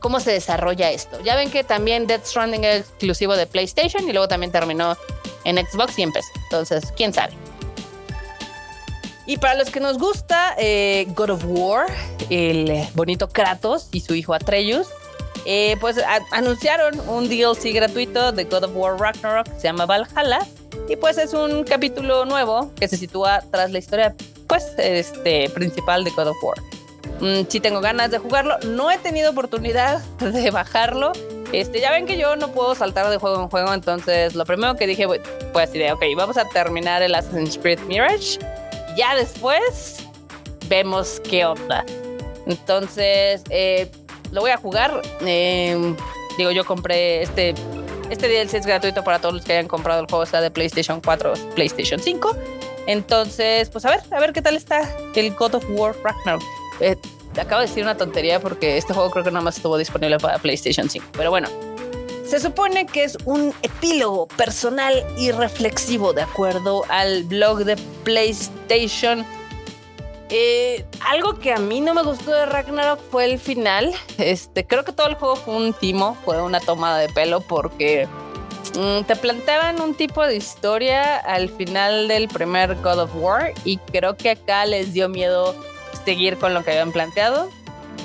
cómo 0.00 0.18
se 0.18 0.32
desarrolla 0.32 0.90
esto. 0.90 1.20
Ya 1.22 1.36
ven 1.36 1.50
que 1.50 1.62
también 1.62 2.06
Death 2.06 2.26
Stranding 2.26 2.64
es 2.64 2.80
exclusivo 2.80 3.36
de 3.36 3.46
PlayStation 3.46 4.08
y 4.08 4.12
luego 4.12 4.28
también 4.28 4.50
terminó 4.50 4.96
en 5.44 5.56
Xbox 5.64 5.98
y 5.98 6.02
en 6.02 6.12
PC. 6.12 6.28
Entonces, 6.44 6.92
quién 6.96 7.12
sabe. 7.12 7.32
Y 9.26 9.36
para 9.36 9.54
los 9.54 9.70
que 9.70 9.80
nos 9.80 9.98
gusta 9.98 10.54
eh, 10.58 11.06
God 11.14 11.30
of 11.30 11.44
War, 11.46 11.86
el 12.28 12.86
bonito 12.94 13.28
Kratos 13.28 13.88
y 13.92 14.00
su 14.00 14.14
hijo 14.14 14.34
Atreus, 14.34 14.88
eh, 15.44 15.76
pues 15.80 15.96
anunciaron 16.30 16.98
un 17.08 17.28
DLC 17.28 17.72
gratuito 17.72 18.32
de 18.32 18.44
God 18.44 18.64
of 18.64 18.70
War 18.74 18.98
Ragnarok 18.98 19.48
que 19.48 19.60
se 19.60 19.62
llama 19.62 19.86
Valhalla 19.86 20.40
y 20.88 20.96
pues 20.96 21.18
es 21.18 21.34
un 21.34 21.64
capítulo 21.64 22.24
nuevo 22.24 22.72
que 22.78 22.86
se 22.86 22.96
sitúa 22.96 23.42
tras 23.50 23.72
la 23.72 23.78
historia 23.78 24.14
pues 24.46 24.72
este 24.78 25.50
principal 25.50 26.04
de 26.04 26.10
God 26.10 26.28
of 26.28 26.36
War. 26.42 26.58
Mm, 27.20 27.46
si 27.48 27.60
tengo 27.60 27.80
ganas 27.80 28.10
de 28.10 28.18
jugarlo, 28.18 28.58
no 28.66 28.90
he 28.90 28.98
tenido 28.98 29.30
oportunidad 29.30 30.00
de 30.20 30.50
bajarlo. 30.50 31.12
Este, 31.52 31.80
ya 31.80 31.90
ven 31.90 32.06
que 32.06 32.16
yo 32.16 32.34
no 32.36 32.48
puedo 32.48 32.74
saltar 32.74 33.10
de 33.10 33.18
juego 33.18 33.42
en 33.42 33.48
juego, 33.48 33.74
entonces 33.74 34.34
lo 34.34 34.44
primero 34.44 34.74
que 34.76 34.86
dije 34.86 35.06
fue 35.52 35.62
así 35.62 35.78
de, 35.78 35.92
ok, 35.92 36.02
vamos 36.16 36.36
a 36.36 36.48
terminar 36.48 37.02
el 37.02 37.14
Assassin's 37.14 37.58
Creed 37.58 37.80
Mirage. 37.80 38.38
Ya 38.96 39.14
después 39.14 40.06
vemos 40.68 41.20
qué 41.28 41.44
onda. 41.44 41.84
Entonces, 42.46 43.42
eh, 43.50 43.90
lo 44.30 44.40
voy 44.40 44.50
a 44.50 44.56
jugar. 44.56 45.02
Eh, 45.20 45.94
digo, 46.38 46.50
yo 46.50 46.64
compré 46.64 47.22
este 47.22 47.54
este 48.12 48.28
DLC 48.28 48.58
es 48.58 48.66
gratuito 48.66 49.02
para 49.02 49.20
todos 49.20 49.34
los 49.34 49.42
que 49.42 49.54
hayan 49.54 49.68
comprado 49.68 50.00
el 50.00 50.06
juego, 50.06 50.26
sea 50.26 50.42
de 50.42 50.50
PlayStation 50.50 51.00
4 51.00 51.32
o 51.32 51.54
PlayStation 51.54 51.98
5. 51.98 52.36
Entonces, 52.86 53.70
pues 53.70 53.86
a 53.86 53.90
ver, 53.90 54.00
a 54.10 54.20
ver 54.20 54.34
qué 54.34 54.42
tal 54.42 54.54
está 54.54 54.82
el 55.14 55.34
God 55.34 55.54
of 55.54 55.64
War 55.70 55.94
Ragnarok. 56.02 56.42
Eh, 56.80 56.96
acabo 57.40 57.60
de 57.60 57.66
decir 57.66 57.82
una 57.82 57.96
tontería 57.96 58.40
porque 58.40 58.76
este 58.76 58.92
juego 58.92 59.10
creo 59.10 59.24
que 59.24 59.30
nada 59.30 59.44
más 59.44 59.56
estuvo 59.56 59.78
disponible 59.78 60.18
para 60.18 60.38
PlayStation 60.38 60.88
5. 60.88 61.06
Pero 61.12 61.30
bueno, 61.30 61.48
se 62.26 62.40
supone 62.40 62.86
que 62.86 63.04
es 63.04 63.18
un 63.24 63.52
epílogo 63.62 64.26
personal 64.26 65.04
y 65.18 65.32
reflexivo 65.32 66.12
de 66.12 66.22
acuerdo 66.22 66.82
al 66.88 67.24
blog 67.24 67.64
de 67.64 67.76
PlayStation 68.04 69.26
Eh, 70.34 70.86
algo 71.06 71.38
que 71.38 71.52
a 71.52 71.58
mí 71.58 71.82
no 71.82 71.92
me 71.92 72.02
gustó 72.02 72.30
de 72.30 72.46
Ragnarok 72.46 73.00
fue 73.10 73.26
el 73.26 73.38
final. 73.38 73.92
Este, 74.16 74.66
creo 74.66 74.82
que 74.82 74.92
todo 74.92 75.08
el 75.08 75.16
juego 75.16 75.36
fue 75.36 75.54
un 75.54 75.74
timo, 75.74 76.16
fue 76.24 76.40
una 76.40 76.58
tomada 76.58 76.96
de 76.96 77.10
pelo 77.10 77.42
porque 77.42 78.08
mm, 78.78 79.02
te 79.02 79.14
planteaban 79.14 79.82
un 79.82 79.94
tipo 79.94 80.26
de 80.26 80.34
historia 80.36 81.18
al 81.18 81.50
final 81.50 82.08
del 82.08 82.28
primer 82.28 82.76
God 82.76 83.00
of 83.00 83.10
War 83.16 83.52
y 83.66 83.76
creo 83.76 84.16
que 84.16 84.30
acá 84.30 84.64
les 84.64 84.94
dio 84.94 85.10
miedo 85.10 85.54
seguir 86.04 86.38
con 86.38 86.54
lo 86.54 86.64
que 86.64 86.70
habían 86.70 86.92
planteado. 86.92 87.48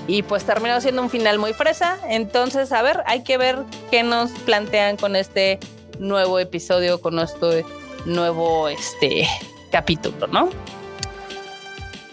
Y 0.07 0.23
pues 0.23 0.45
terminó 0.45 0.79
siendo 0.79 1.01
un 1.01 1.09
final 1.09 1.37
muy 1.37 1.53
fresa. 1.53 1.97
Entonces, 2.07 2.71
a 2.71 2.81
ver, 2.81 3.03
hay 3.05 3.23
que 3.23 3.37
ver 3.37 3.59
qué 3.91 4.03
nos 4.03 4.31
plantean 4.31 4.97
con 4.97 5.15
este 5.15 5.59
nuevo 5.99 6.39
episodio, 6.39 7.01
con 7.01 7.19
este 7.19 7.65
nuevo 8.05 8.69
este, 8.69 9.27
capítulo, 9.71 10.27
¿no? 10.27 10.49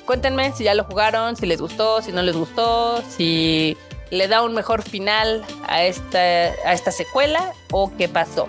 Cuéntenme 0.07 0.53
si 0.53 0.65
ya 0.65 0.75
lo 0.75 0.85
jugaron, 0.85 1.37
si 1.37 1.47
les 1.47 1.61
gustó, 1.61 2.03
si 2.03 2.13
no 2.13 2.23
les 2.23 2.37
gustó, 2.37 3.03
si 3.09 3.77
le 4.11 4.29
da 4.29 4.43
un 4.43 4.55
mejor 4.55 4.83
final 4.83 5.45
a 5.67 5.83
esta, 5.85 6.19
a 6.19 6.73
esta 6.73 6.91
secuela 6.91 7.53
o 7.71 7.91
qué 7.97 8.09
pasó. 8.09 8.47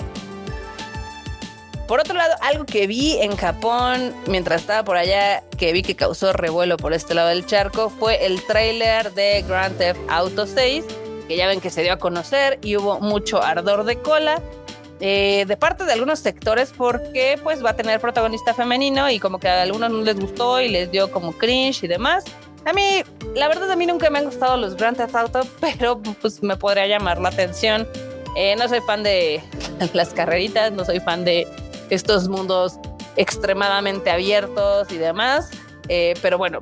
Por 1.88 2.00
otro 2.00 2.15
lado, 2.15 2.34
algo 2.42 2.65
que 2.65 2.88
vi 2.88 3.18
en 3.20 3.38
Japón 3.38 4.13
mientras 4.27 4.62
estaba 4.62 4.84
por 4.84 4.98
allá, 4.98 5.44
que 5.58 5.72
vi 5.72 5.84
que 5.84 5.96
causó 5.96 6.34
revuelo 6.34 6.77
por 6.77 6.94
este 6.94 7.13
lado 7.13 7.30
del 7.30 7.46
charco, 7.46 7.89
fue 7.89 8.25
el 8.25 8.42
tráiler 8.44 9.13
de 9.13 9.44
Grand 9.48 9.77
Theft 9.77 10.00
Auto 10.10 10.48
6, 10.48 10.84
que 11.27 11.38
ya 11.38 11.48
ven 11.48 11.62
que 11.62 11.70
se 11.70 11.84
dio 11.84 11.94
a 11.94 11.98
conocer 11.98 12.58
y 12.63 12.75
hubo 12.77 13.00
mucho 13.00 13.44
ardor 13.44 13.84
de 13.84 14.00
cola. 14.01 14.42
Eh, 15.01 15.44
de 15.46 15.58
parte 15.58 15.84
de 15.84 15.92
algunos 15.92 16.20
sectores 16.20 16.72
porque 16.75 17.38
pues 17.44 17.63
va 17.63 17.72
a 17.72 17.75
tener 17.75 18.00
protagonista 18.00 18.54
femenino 18.54 19.10
y 19.10 19.20
como 19.20 19.42
que 19.42 19.50
a 19.50 19.62
algunos 19.62 19.92
no 19.92 20.01
les 20.01 20.18
gustó 20.18 20.62
y 20.62 20.70
les 20.70 20.89
dio 20.89 21.12
como 21.12 21.34
cringe 21.34 21.84
y 21.84 21.88
demás. 21.88 22.24
A 22.63 22.72
mí, 22.72 23.04
la 23.36 23.50
verdad 23.50 23.70
a 23.70 23.75
mí 23.75 23.86
nunca 23.86 24.10
me 24.10 24.20
han 24.20 24.25
gustado 24.25 24.56
los 24.56 24.75
Grand 24.75 24.96
Theft 24.96 25.15
Auto, 25.15 25.42
pero 25.60 26.01
pues 26.01 26.42
me 26.42 26.56
podría 26.56 26.88
llamar 26.88 27.20
la 27.20 27.30
atención. 27.30 27.88
Eh, 28.38 28.56
no 28.58 28.68
soy 28.68 28.80
fan 28.82 29.04
de 29.04 29.42
las 29.94 30.13
carreritas, 30.13 30.72
no 30.72 30.86
soy 30.86 31.00
fan 31.00 31.25
de 31.25 31.46
estos 31.89 32.27
mundos 32.27 32.80
extremadamente 33.15 34.10
abiertos 34.10 34.92
y 34.92 34.98
demás. 34.98 35.50
Eh, 35.88 36.13
pero 36.22 36.38
bueno, 36.38 36.60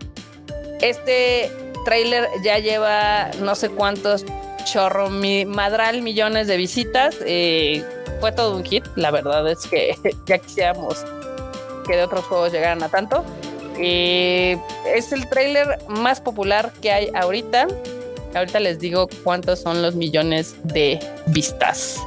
este 0.81 1.51
trailer 1.85 2.27
ya 2.43 2.59
lleva 2.59 3.31
no 3.39 3.55
sé 3.55 3.69
cuántos 3.69 4.25
chorro 4.65 5.09
madral 5.09 6.01
millones 6.01 6.47
de 6.47 6.57
visitas. 6.57 7.15
Eh, 7.25 7.83
fue 8.19 8.31
todo 8.31 8.55
un 8.55 8.63
hit. 8.63 8.85
La 8.95 9.11
verdad 9.11 9.47
es 9.49 9.65
que 9.67 9.95
ya 10.25 10.37
quisiéramos 10.37 11.03
que 11.85 11.97
de 11.97 12.03
otros 12.03 12.23
juegos 12.25 12.51
llegaran 12.51 12.81
a 12.83 12.89
tanto. 12.89 13.23
Eh, 13.77 14.57
es 14.85 15.11
el 15.11 15.27
trailer 15.29 15.79
más 15.87 16.21
popular 16.21 16.71
que 16.81 16.91
hay 16.91 17.11
ahorita. 17.13 17.67
Ahorita 18.35 18.59
les 18.59 18.79
digo 18.79 19.07
cuántos 19.23 19.59
son 19.59 19.81
los 19.81 19.95
millones 19.95 20.55
de 20.63 20.99
vistas. 21.27 21.99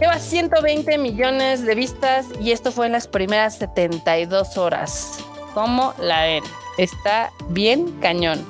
Lleva 0.00 0.18
120 0.18 0.96
millones 0.96 1.62
de 1.66 1.74
vistas 1.74 2.24
y 2.40 2.52
esto 2.52 2.72
fue 2.72 2.86
en 2.86 2.92
las 2.92 3.06
primeras 3.06 3.58
72 3.58 4.56
horas. 4.56 5.18
¿Cómo 5.52 5.92
la 5.98 6.22
ven? 6.22 6.44
Está 6.78 7.30
bien 7.50 8.00
cañón. 8.00 8.42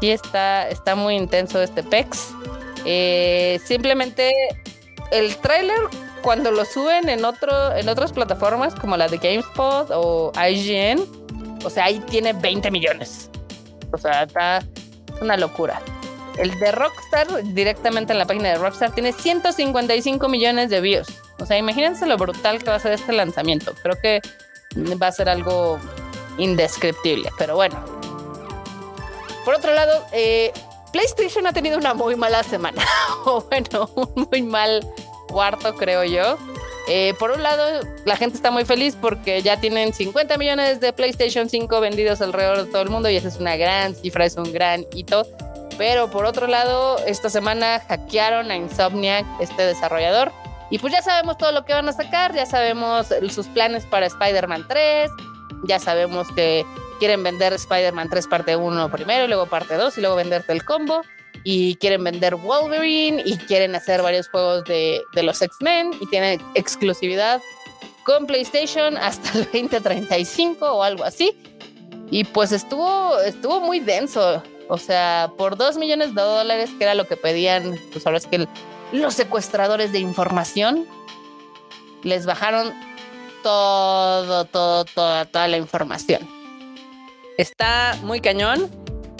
Sí, 0.00 0.10
está, 0.10 0.66
está 0.70 0.94
muy 0.94 1.16
intenso 1.16 1.60
este 1.60 1.82
PEX. 1.82 2.30
Eh, 2.86 3.60
simplemente 3.62 4.32
el 5.10 5.36
tráiler, 5.36 5.76
cuando 6.22 6.50
lo 6.50 6.64
suben 6.64 7.10
en, 7.10 7.26
otro, 7.26 7.76
en 7.76 7.86
otras 7.90 8.12
plataformas 8.14 8.74
como 8.74 8.96
la 8.96 9.06
de 9.06 9.18
GameSpot 9.18 9.90
o 9.90 10.32
IGN, 10.34 11.04
o 11.62 11.68
sea, 11.68 11.84
ahí 11.84 12.00
tiene 12.08 12.32
20 12.32 12.70
millones. 12.70 13.28
O 13.92 13.98
sea, 13.98 14.22
está 14.22 14.64
una 15.20 15.36
locura. 15.36 15.82
El 16.40 16.58
de 16.58 16.72
Rockstar, 16.72 17.28
directamente 17.44 18.12
en 18.12 18.18
la 18.18 18.24
página 18.24 18.48
de 18.48 18.54
Rockstar, 18.54 18.94
tiene 18.94 19.12
155 19.12 20.26
millones 20.28 20.70
de 20.70 20.80
views. 20.80 21.06
O 21.38 21.44
sea, 21.44 21.58
imagínense 21.58 22.06
lo 22.06 22.16
brutal 22.16 22.58
que 22.62 22.70
va 22.70 22.76
a 22.76 22.80
ser 22.80 22.92
este 22.92 23.12
lanzamiento. 23.12 23.74
Creo 23.82 23.98
que 24.00 24.22
va 25.00 25.08
a 25.08 25.12
ser 25.12 25.28
algo 25.28 25.78
indescriptible, 26.38 27.30
pero 27.36 27.56
bueno. 27.56 27.78
Por 29.44 29.54
otro 29.54 29.74
lado, 29.74 30.06
eh, 30.12 30.50
PlayStation 30.92 31.46
ha 31.46 31.52
tenido 31.52 31.76
una 31.76 31.92
muy 31.92 32.16
mala 32.16 32.42
semana, 32.42 32.82
o 33.26 33.42
bueno, 33.42 33.90
un 33.94 34.26
muy 34.30 34.42
mal 34.42 34.86
cuarto, 35.28 35.74
creo 35.74 36.04
yo. 36.04 36.38
Eh, 36.88 37.14
por 37.18 37.32
un 37.32 37.42
lado, 37.42 37.86
la 38.06 38.16
gente 38.16 38.36
está 38.36 38.50
muy 38.50 38.64
feliz 38.64 38.96
porque 38.98 39.42
ya 39.42 39.60
tienen 39.60 39.92
50 39.92 40.38
millones 40.38 40.80
de 40.80 40.94
PlayStation 40.94 41.50
5 41.50 41.80
vendidos 41.80 42.22
alrededor 42.22 42.64
de 42.64 42.70
todo 42.70 42.80
el 42.80 42.88
mundo 42.88 43.10
y 43.10 43.16
esa 43.16 43.28
es 43.28 43.36
una 43.36 43.56
gran 43.56 43.94
cifra, 43.94 44.24
es 44.24 44.36
un 44.36 44.50
gran 44.52 44.86
hito. 44.94 45.26
Pero 45.80 46.10
por 46.10 46.26
otro 46.26 46.46
lado, 46.46 46.98
esta 47.06 47.30
semana 47.30 47.80
hackearon 47.88 48.50
a 48.50 48.56
Insomniac, 48.56 49.24
este 49.40 49.62
desarrollador. 49.62 50.30
Y 50.68 50.78
pues 50.78 50.92
ya 50.92 51.00
sabemos 51.00 51.38
todo 51.38 51.52
lo 51.52 51.64
que 51.64 51.72
van 51.72 51.88
a 51.88 51.94
sacar, 51.94 52.34
ya 52.34 52.44
sabemos 52.44 53.06
sus 53.30 53.46
planes 53.46 53.86
para 53.86 54.04
Spider-Man 54.04 54.66
3, 54.68 55.10
ya 55.64 55.78
sabemos 55.78 56.28
que 56.32 56.66
quieren 56.98 57.22
vender 57.22 57.54
Spider-Man 57.54 58.10
3 58.10 58.26
parte 58.26 58.56
1 58.56 58.90
primero 58.90 59.24
y 59.24 59.28
luego 59.28 59.46
parte 59.46 59.76
2 59.76 59.96
y 59.96 60.00
luego 60.02 60.16
venderte 60.16 60.52
el 60.52 60.66
combo. 60.66 61.00
Y 61.44 61.76
quieren 61.76 62.04
vender 62.04 62.34
Wolverine 62.34 63.22
y 63.24 63.38
quieren 63.38 63.74
hacer 63.74 64.02
varios 64.02 64.28
juegos 64.28 64.64
de, 64.64 65.00
de 65.14 65.22
los 65.22 65.40
X-Men 65.40 65.92
y 65.98 66.06
tienen 66.10 66.42
exclusividad 66.56 67.40
con 68.04 68.26
PlayStation 68.26 68.98
hasta 68.98 69.30
el 69.30 69.44
2035 69.44 70.72
o 70.72 70.82
algo 70.82 71.04
así. 71.04 71.34
Y 72.10 72.24
pues 72.24 72.52
estuvo, 72.52 73.18
estuvo 73.20 73.62
muy 73.62 73.80
denso 73.80 74.42
o 74.70 74.78
sea, 74.78 75.32
por 75.36 75.56
dos 75.56 75.76
millones 75.76 76.14
de 76.14 76.22
dólares, 76.22 76.70
que 76.78 76.84
era 76.84 76.94
lo 76.94 77.06
que 77.06 77.16
pedían, 77.16 77.76
pues 77.92 78.06
ahora 78.06 78.18
es 78.18 78.26
que 78.26 78.46
los 78.92 79.14
secuestradores 79.14 79.90
de 79.90 79.98
información 79.98 80.86
les 82.04 82.24
bajaron 82.24 82.72
todo, 83.42 84.44
todo, 84.44 84.84
toda, 84.84 85.24
toda 85.24 85.48
la 85.48 85.56
información. 85.56 86.26
Está 87.36 87.98
muy 88.04 88.20
cañón 88.20 88.70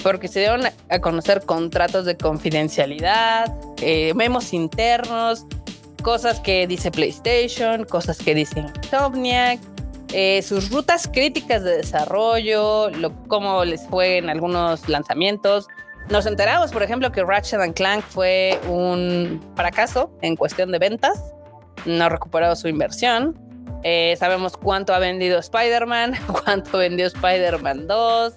porque 0.05 0.29
se 0.29 0.39
dieron 0.39 0.63
a 0.89 0.99
conocer 1.01 1.45
contratos 1.45 2.05
de 2.05 2.17
confidencialidad, 2.17 3.53
eh, 3.83 4.15
memos 4.15 4.53
internos, 4.53 5.47
cosas 6.05 6.39
que 6.39 6.69
dice 6.69 6.93
PlayStation, 6.93 7.85
cosas 7.85 8.19
que 8.19 8.35
dice 8.37 8.61
Insomniac, 8.61 9.59
eh, 10.13 10.43
sus 10.43 10.71
rutas 10.71 11.09
críticas 11.13 11.63
de 11.63 11.77
desarrollo, 11.77 12.91
lo, 12.91 13.15
cómo 13.29 13.65
les 13.65 13.87
fue 13.87 14.19
en 14.19 14.29
algunos 14.29 14.89
lanzamientos. 14.89 15.69
Nos 16.09 16.27
enteramos, 16.27 16.73
por 16.73 16.83
ejemplo, 16.83 17.13
que 17.13 17.23
Ratchet 17.23 17.75
Clank 17.75 18.03
fue 18.03 18.59
un 18.69 19.41
fracaso 19.55 20.11
en 20.23 20.35
cuestión 20.35 20.73
de 20.73 20.79
ventas, 20.79 21.33
no 21.85 22.05
ha 22.05 22.09
recuperado 22.09 22.57
su 22.57 22.67
inversión. 22.67 23.39
Eh, 23.83 24.17
sabemos 24.19 24.57
cuánto 24.57 24.93
ha 24.93 24.99
vendido 24.99 25.39
Spider-Man, 25.39 26.15
cuánto 26.45 26.79
vendió 26.79 27.07
Spider-Man 27.07 27.87
2. 27.87 28.35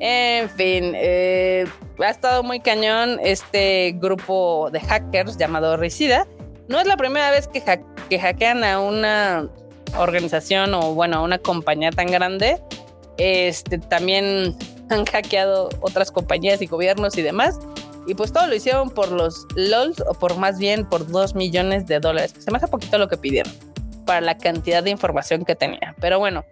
En 0.00 0.50
fin, 0.50 0.92
eh, 0.96 1.64
ha 1.98 2.10
estado 2.10 2.42
muy 2.42 2.58
cañón 2.60 3.20
este 3.22 3.94
grupo 3.96 4.68
de 4.72 4.80
hackers 4.80 5.36
llamado 5.36 5.76
Ricida. 5.76 6.26
No 6.68 6.80
es 6.80 6.86
la 6.86 6.96
primera 6.96 7.30
vez 7.30 7.48
que 7.48 8.18
hackean 8.18 8.64
a 8.64 8.80
una 8.80 9.48
organización 9.98 10.74
o 10.74 10.94
bueno, 10.94 11.22
una 11.22 11.38
compañía 11.38 11.90
tan 11.90 12.06
grande, 12.06 12.60
este, 13.16 13.78
también 13.78 14.56
han 14.90 15.04
hackeado 15.04 15.68
otras 15.80 16.10
compañías 16.10 16.60
y 16.62 16.66
gobiernos 16.66 17.16
y 17.16 17.22
demás. 17.22 17.58
Y 18.06 18.14
pues 18.14 18.32
todo 18.32 18.46
lo 18.46 18.54
hicieron 18.54 18.90
por 18.90 19.10
los 19.10 19.46
LOLs 19.56 20.02
o 20.06 20.14
por 20.14 20.36
más 20.36 20.58
bien 20.58 20.86
por 20.86 21.06
dos 21.06 21.34
millones 21.34 21.86
de 21.86 22.00
dólares. 22.00 22.34
Se 22.38 22.50
me 22.50 22.58
hace 22.58 22.68
poquito 22.68 22.98
lo 22.98 23.08
que 23.08 23.16
pidieron 23.16 23.52
para 24.04 24.20
la 24.20 24.36
cantidad 24.36 24.82
de 24.82 24.90
información 24.90 25.44
que 25.44 25.56
tenía. 25.56 25.94
Pero 26.00 26.18
bueno, 26.18 26.44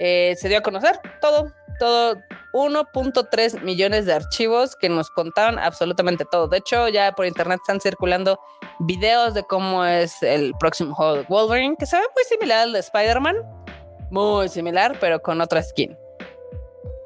eh, 0.00 0.34
se 0.38 0.48
dio 0.48 0.58
a 0.58 0.62
conocer 0.62 0.98
todo, 1.20 1.52
todo 1.78 2.16
1.3 2.52 3.62
millones 3.62 4.06
de 4.06 4.14
archivos 4.14 4.74
que 4.74 4.88
nos 4.88 5.10
contaban 5.10 5.58
absolutamente 5.58 6.24
todo. 6.24 6.48
De 6.48 6.58
hecho, 6.58 6.88
ya 6.88 7.12
por 7.12 7.26
internet 7.26 7.60
están 7.62 7.80
circulando 7.80 8.40
videos 8.80 9.34
de 9.34 9.42
cómo 9.42 9.84
es 9.84 10.22
el 10.22 10.54
próximo 10.58 10.94
juego 10.94 11.24
Wolverine, 11.28 11.76
que 11.78 11.86
se 11.86 11.96
ve 11.96 12.02
muy 12.14 12.24
similar 12.24 12.60
al 12.60 12.72
de 12.72 12.80
Spider-Man. 12.80 13.36
Muy 14.10 14.48
similar, 14.48 14.96
pero 15.00 15.20
con 15.22 15.40
otra 15.40 15.62
skin. 15.62 15.96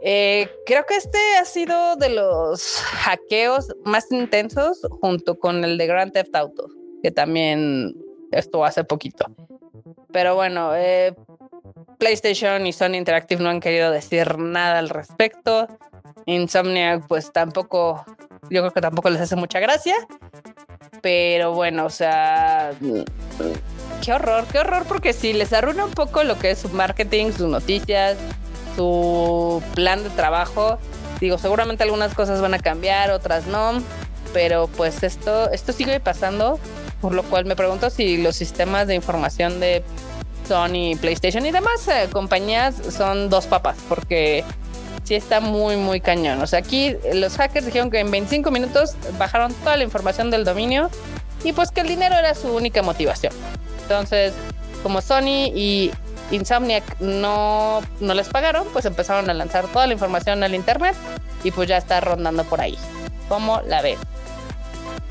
Eh, 0.06 0.50
creo 0.66 0.84
que 0.84 0.96
este 0.96 1.18
ha 1.40 1.44
sido 1.44 1.96
de 1.96 2.10
los 2.10 2.76
hackeos 2.82 3.74
más 3.84 4.10
intensos 4.12 4.80
junto 5.00 5.38
con 5.38 5.64
el 5.64 5.78
de 5.78 5.86
Grand 5.86 6.12
Theft 6.12 6.34
Auto, 6.34 6.68
que 7.02 7.10
también 7.10 7.94
estuvo 8.30 8.64
hace 8.64 8.84
poquito. 8.84 9.24
Pero 10.12 10.34
bueno, 10.34 10.76
eh, 10.76 11.14
PlayStation 11.98 12.66
y 12.66 12.72
Sony 12.72 12.94
Interactive 12.94 13.42
no 13.42 13.50
han 13.50 13.60
querido 13.60 13.90
decir 13.90 14.38
nada 14.38 14.78
al 14.78 14.90
respecto. 14.90 15.68
Insomnia, 16.26 17.00
pues 17.08 17.32
tampoco, 17.32 18.04
yo 18.50 18.60
creo 18.60 18.72
que 18.72 18.80
tampoco 18.80 19.10
les 19.10 19.22
hace 19.22 19.36
mucha 19.36 19.58
gracia. 19.60 19.94
Pero 21.04 21.52
bueno, 21.52 21.84
o 21.84 21.90
sea, 21.90 22.72
qué 24.02 24.12
horror, 24.14 24.46
qué 24.50 24.60
horror, 24.60 24.86
porque 24.88 25.12
si 25.12 25.34
les 25.34 25.52
arruina 25.52 25.84
un 25.84 25.90
poco 25.90 26.24
lo 26.24 26.38
que 26.38 26.52
es 26.52 26.60
su 26.60 26.70
marketing, 26.70 27.32
sus 27.32 27.46
noticias, 27.46 28.16
su 28.74 29.62
plan 29.74 30.02
de 30.02 30.08
trabajo, 30.08 30.78
digo, 31.20 31.36
seguramente 31.36 31.82
algunas 31.82 32.14
cosas 32.14 32.40
van 32.40 32.54
a 32.54 32.58
cambiar, 32.58 33.10
otras 33.10 33.46
no, 33.46 33.82
pero 34.32 34.66
pues 34.66 35.02
esto, 35.02 35.50
esto 35.50 35.74
sigue 35.74 36.00
pasando, 36.00 36.58
por 37.02 37.12
lo 37.12 37.22
cual 37.24 37.44
me 37.44 37.54
pregunto 37.54 37.90
si 37.90 38.16
los 38.16 38.34
sistemas 38.34 38.86
de 38.86 38.94
información 38.94 39.60
de 39.60 39.84
Sony, 40.48 40.96
PlayStation 40.98 41.44
y 41.44 41.50
demás 41.50 41.86
eh, 41.88 42.08
compañías 42.10 42.76
son 42.96 43.28
dos 43.28 43.46
papas, 43.46 43.76
porque 43.90 44.42
sí 45.04 45.14
está 45.14 45.40
muy, 45.40 45.76
muy 45.76 46.00
cañón. 46.00 46.40
O 46.42 46.46
sea, 46.46 46.58
aquí 46.58 46.96
los 47.12 47.36
hackers 47.36 47.66
dijeron 47.66 47.90
que 47.90 48.00
en 48.00 48.10
25 48.10 48.50
minutos 48.50 48.96
bajaron 49.18 49.52
toda 49.54 49.76
la 49.76 49.84
información 49.84 50.30
del 50.30 50.44
dominio 50.44 50.90
y 51.44 51.52
pues 51.52 51.70
que 51.70 51.82
el 51.82 51.88
dinero 51.88 52.16
era 52.16 52.34
su 52.34 52.52
única 52.52 52.82
motivación. 52.82 53.32
Entonces, 53.82 54.32
como 54.82 55.00
Sony 55.00 55.52
y 55.54 55.90
Insomniac 56.30 57.00
no, 57.00 57.82
no 58.00 58.14
les 58.14 58.28
pagaron, 58.28 58.66
pues 58.72 58.86
empezaron 58.86 59.28
a 59.28 59.34
lanzar 59.34 59.66
toda 59.68 59.86
la 59.86 59.92
información 59.92 60.42
al 60.42 60.54
internet 60.54 60.96
y 61.44 61.50
pues 61.50 61.68
ya 61.68 61.76
está 61.76 62.00
rondando 62.00 62.44
por 62.44 62.60
ahí. 62.60 62.76
¿Cómo 63.28 63.60
la 63.66 63.82
ve? 63.82 63.96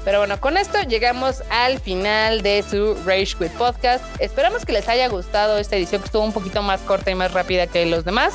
Pero 0.03 0.19
bueno, 0.19 0.39
con 0.41 0.57
esto 0.57 0.81
llegamos 0.81 1.43
al 1.49 1.79
final 1.79 2.41
de 2.41 2.63
su 2.69 2.95
Rage 3.05 3.35
Quit 3.37 3.51
Podcast. 3.53 4.03
Esperamos 4.19 4.65
que 4.65 4.73
les 4.73 4.89
haya 4.89 5.07
gustado 5.07 5.57
esta 5.57 5.77
edición 5.77 6.01
que 6.01 6.07
estuvo 6.07 6.23
un 6.23 6.33
poquito 6.33 6.61
más 6.61 6.81
corta 6.81 7.09
y 7.11 7.15
más 7.15 7.31
rápida 7.31 7.67
que 7.67 7.85
los 7.85 8.03
demás. 8.03 8.33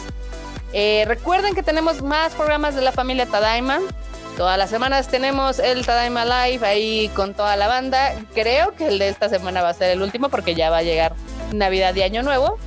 Eh, 0.72 1.04
recuerden 1.06 1.54
que 1.54 1.62
tenemos 1.62 2.02
más 2.02 2.34
programas 2.34 2.74
de 2.74 2.82
la 2.82 2.92
familia 2.92 3.26
Tadaima. 3.26 3.80
Todas 4.36 4.56
las 4.56 4.70
semanas 4.70 5.08
tenemos 5.08 5.58
el 5.58 5.84
Tadaima 5.84 6.24
Live 6.24 6.66
ahí 6.66 7.10
con 7.14 7.34
toda 7.34 7.56
la 7.56 7.66
banda. 7.66 8.14
Creo 8.34 8.74
que 8.74 8.88
el 8.88 8.98
de 8.98 9.08
esta 9.08 9.28
semana 9.28 9.62
va 9.62 9.70
a 9.70 9.74
ser 9.74 9.90
el 9.90 10.02
último 10.02 10.28
porque 10.28 10.54
ya 10.54 10.70
va 10.70 10.78
a 10.78 10.82
llegar 10.82 11.14
Navidad 11.52 11.94
y 11.96 12.02
Año 12.02 12.22
Nuevo. 12.22 12.58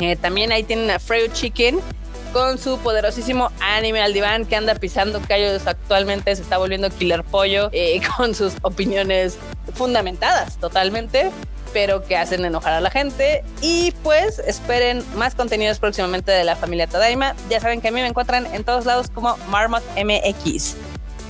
Eh, 0.00 0.16
también 0.16 0.52
ahí 0.52 0.62
tienen 0.62 0.90
a 0.90 0.98
Freud 0.98 1.32
Chicken 1.32 1.80
con 2.32 2.58
su 2.58 2.78
poderosísimo 2.78 3.50
anime 3.60 4.02
al 4.02 4.12
diván 4.12 4.44
que 4.44 4.56
anda 4.56 4.74
pisando 4.74 5.20
callos 5.26 5.66
actualmente, 5.66 6.36
se 6.36 6.42
está 6.42 6.58
volviendo 6.58 6.90
killer 6.90 7.24
pollo 7.24 7.70
eh, 7.72 8.00
con 8.16 8.34
sus 8.34 8.52
opiniones 8.62 9.38
fundamentadas 9.74 10.58
totalmente 10.58 11.30
pero 11.76 12.02
que 12.02 12.16
hacen 12.16 12.42
enojar 12.42 12.72
a 12.72 12.80
la 12.80 12.88
gente. 12.88 13.44
Y 13.60 13.90
pues 14.02 14.38
esperen 14.38 15.04
más 15.14 15.34
contenidos 15.34 15.78
próximamente 15.78 16.32
de 16.32 16.42
la 16.42 16.56
familia 16.56 16.86
Tadaima. 16.86 17.36
Ya 17.50 17.60
saben 17.60 17.82
que 17.82 17.88
a 17.88 17.90
mí 17.90 18.00
me 18.00 18.06
encuentran 18.06 18.46
en 18.54 18.64
todos 18.64 18.86
lados 18.86 19.10
como 19.10 19.36
Marmot 19.50 19.82
MX. 19.94 20.74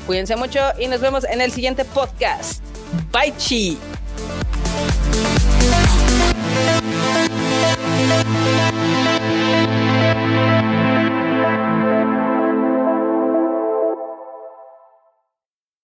Cuídense 0.06 0.36
mucho 0.36 0.60
y 0.78 0.86
nos 0.86 1.00
vemos 1.00 1.24
en 1.24 1.40
el 1.40 1.50
siguiente 1.50 1.84
podcast. 1.84 2.62
Bye 3.10 3.34
chi. 3.38 3.76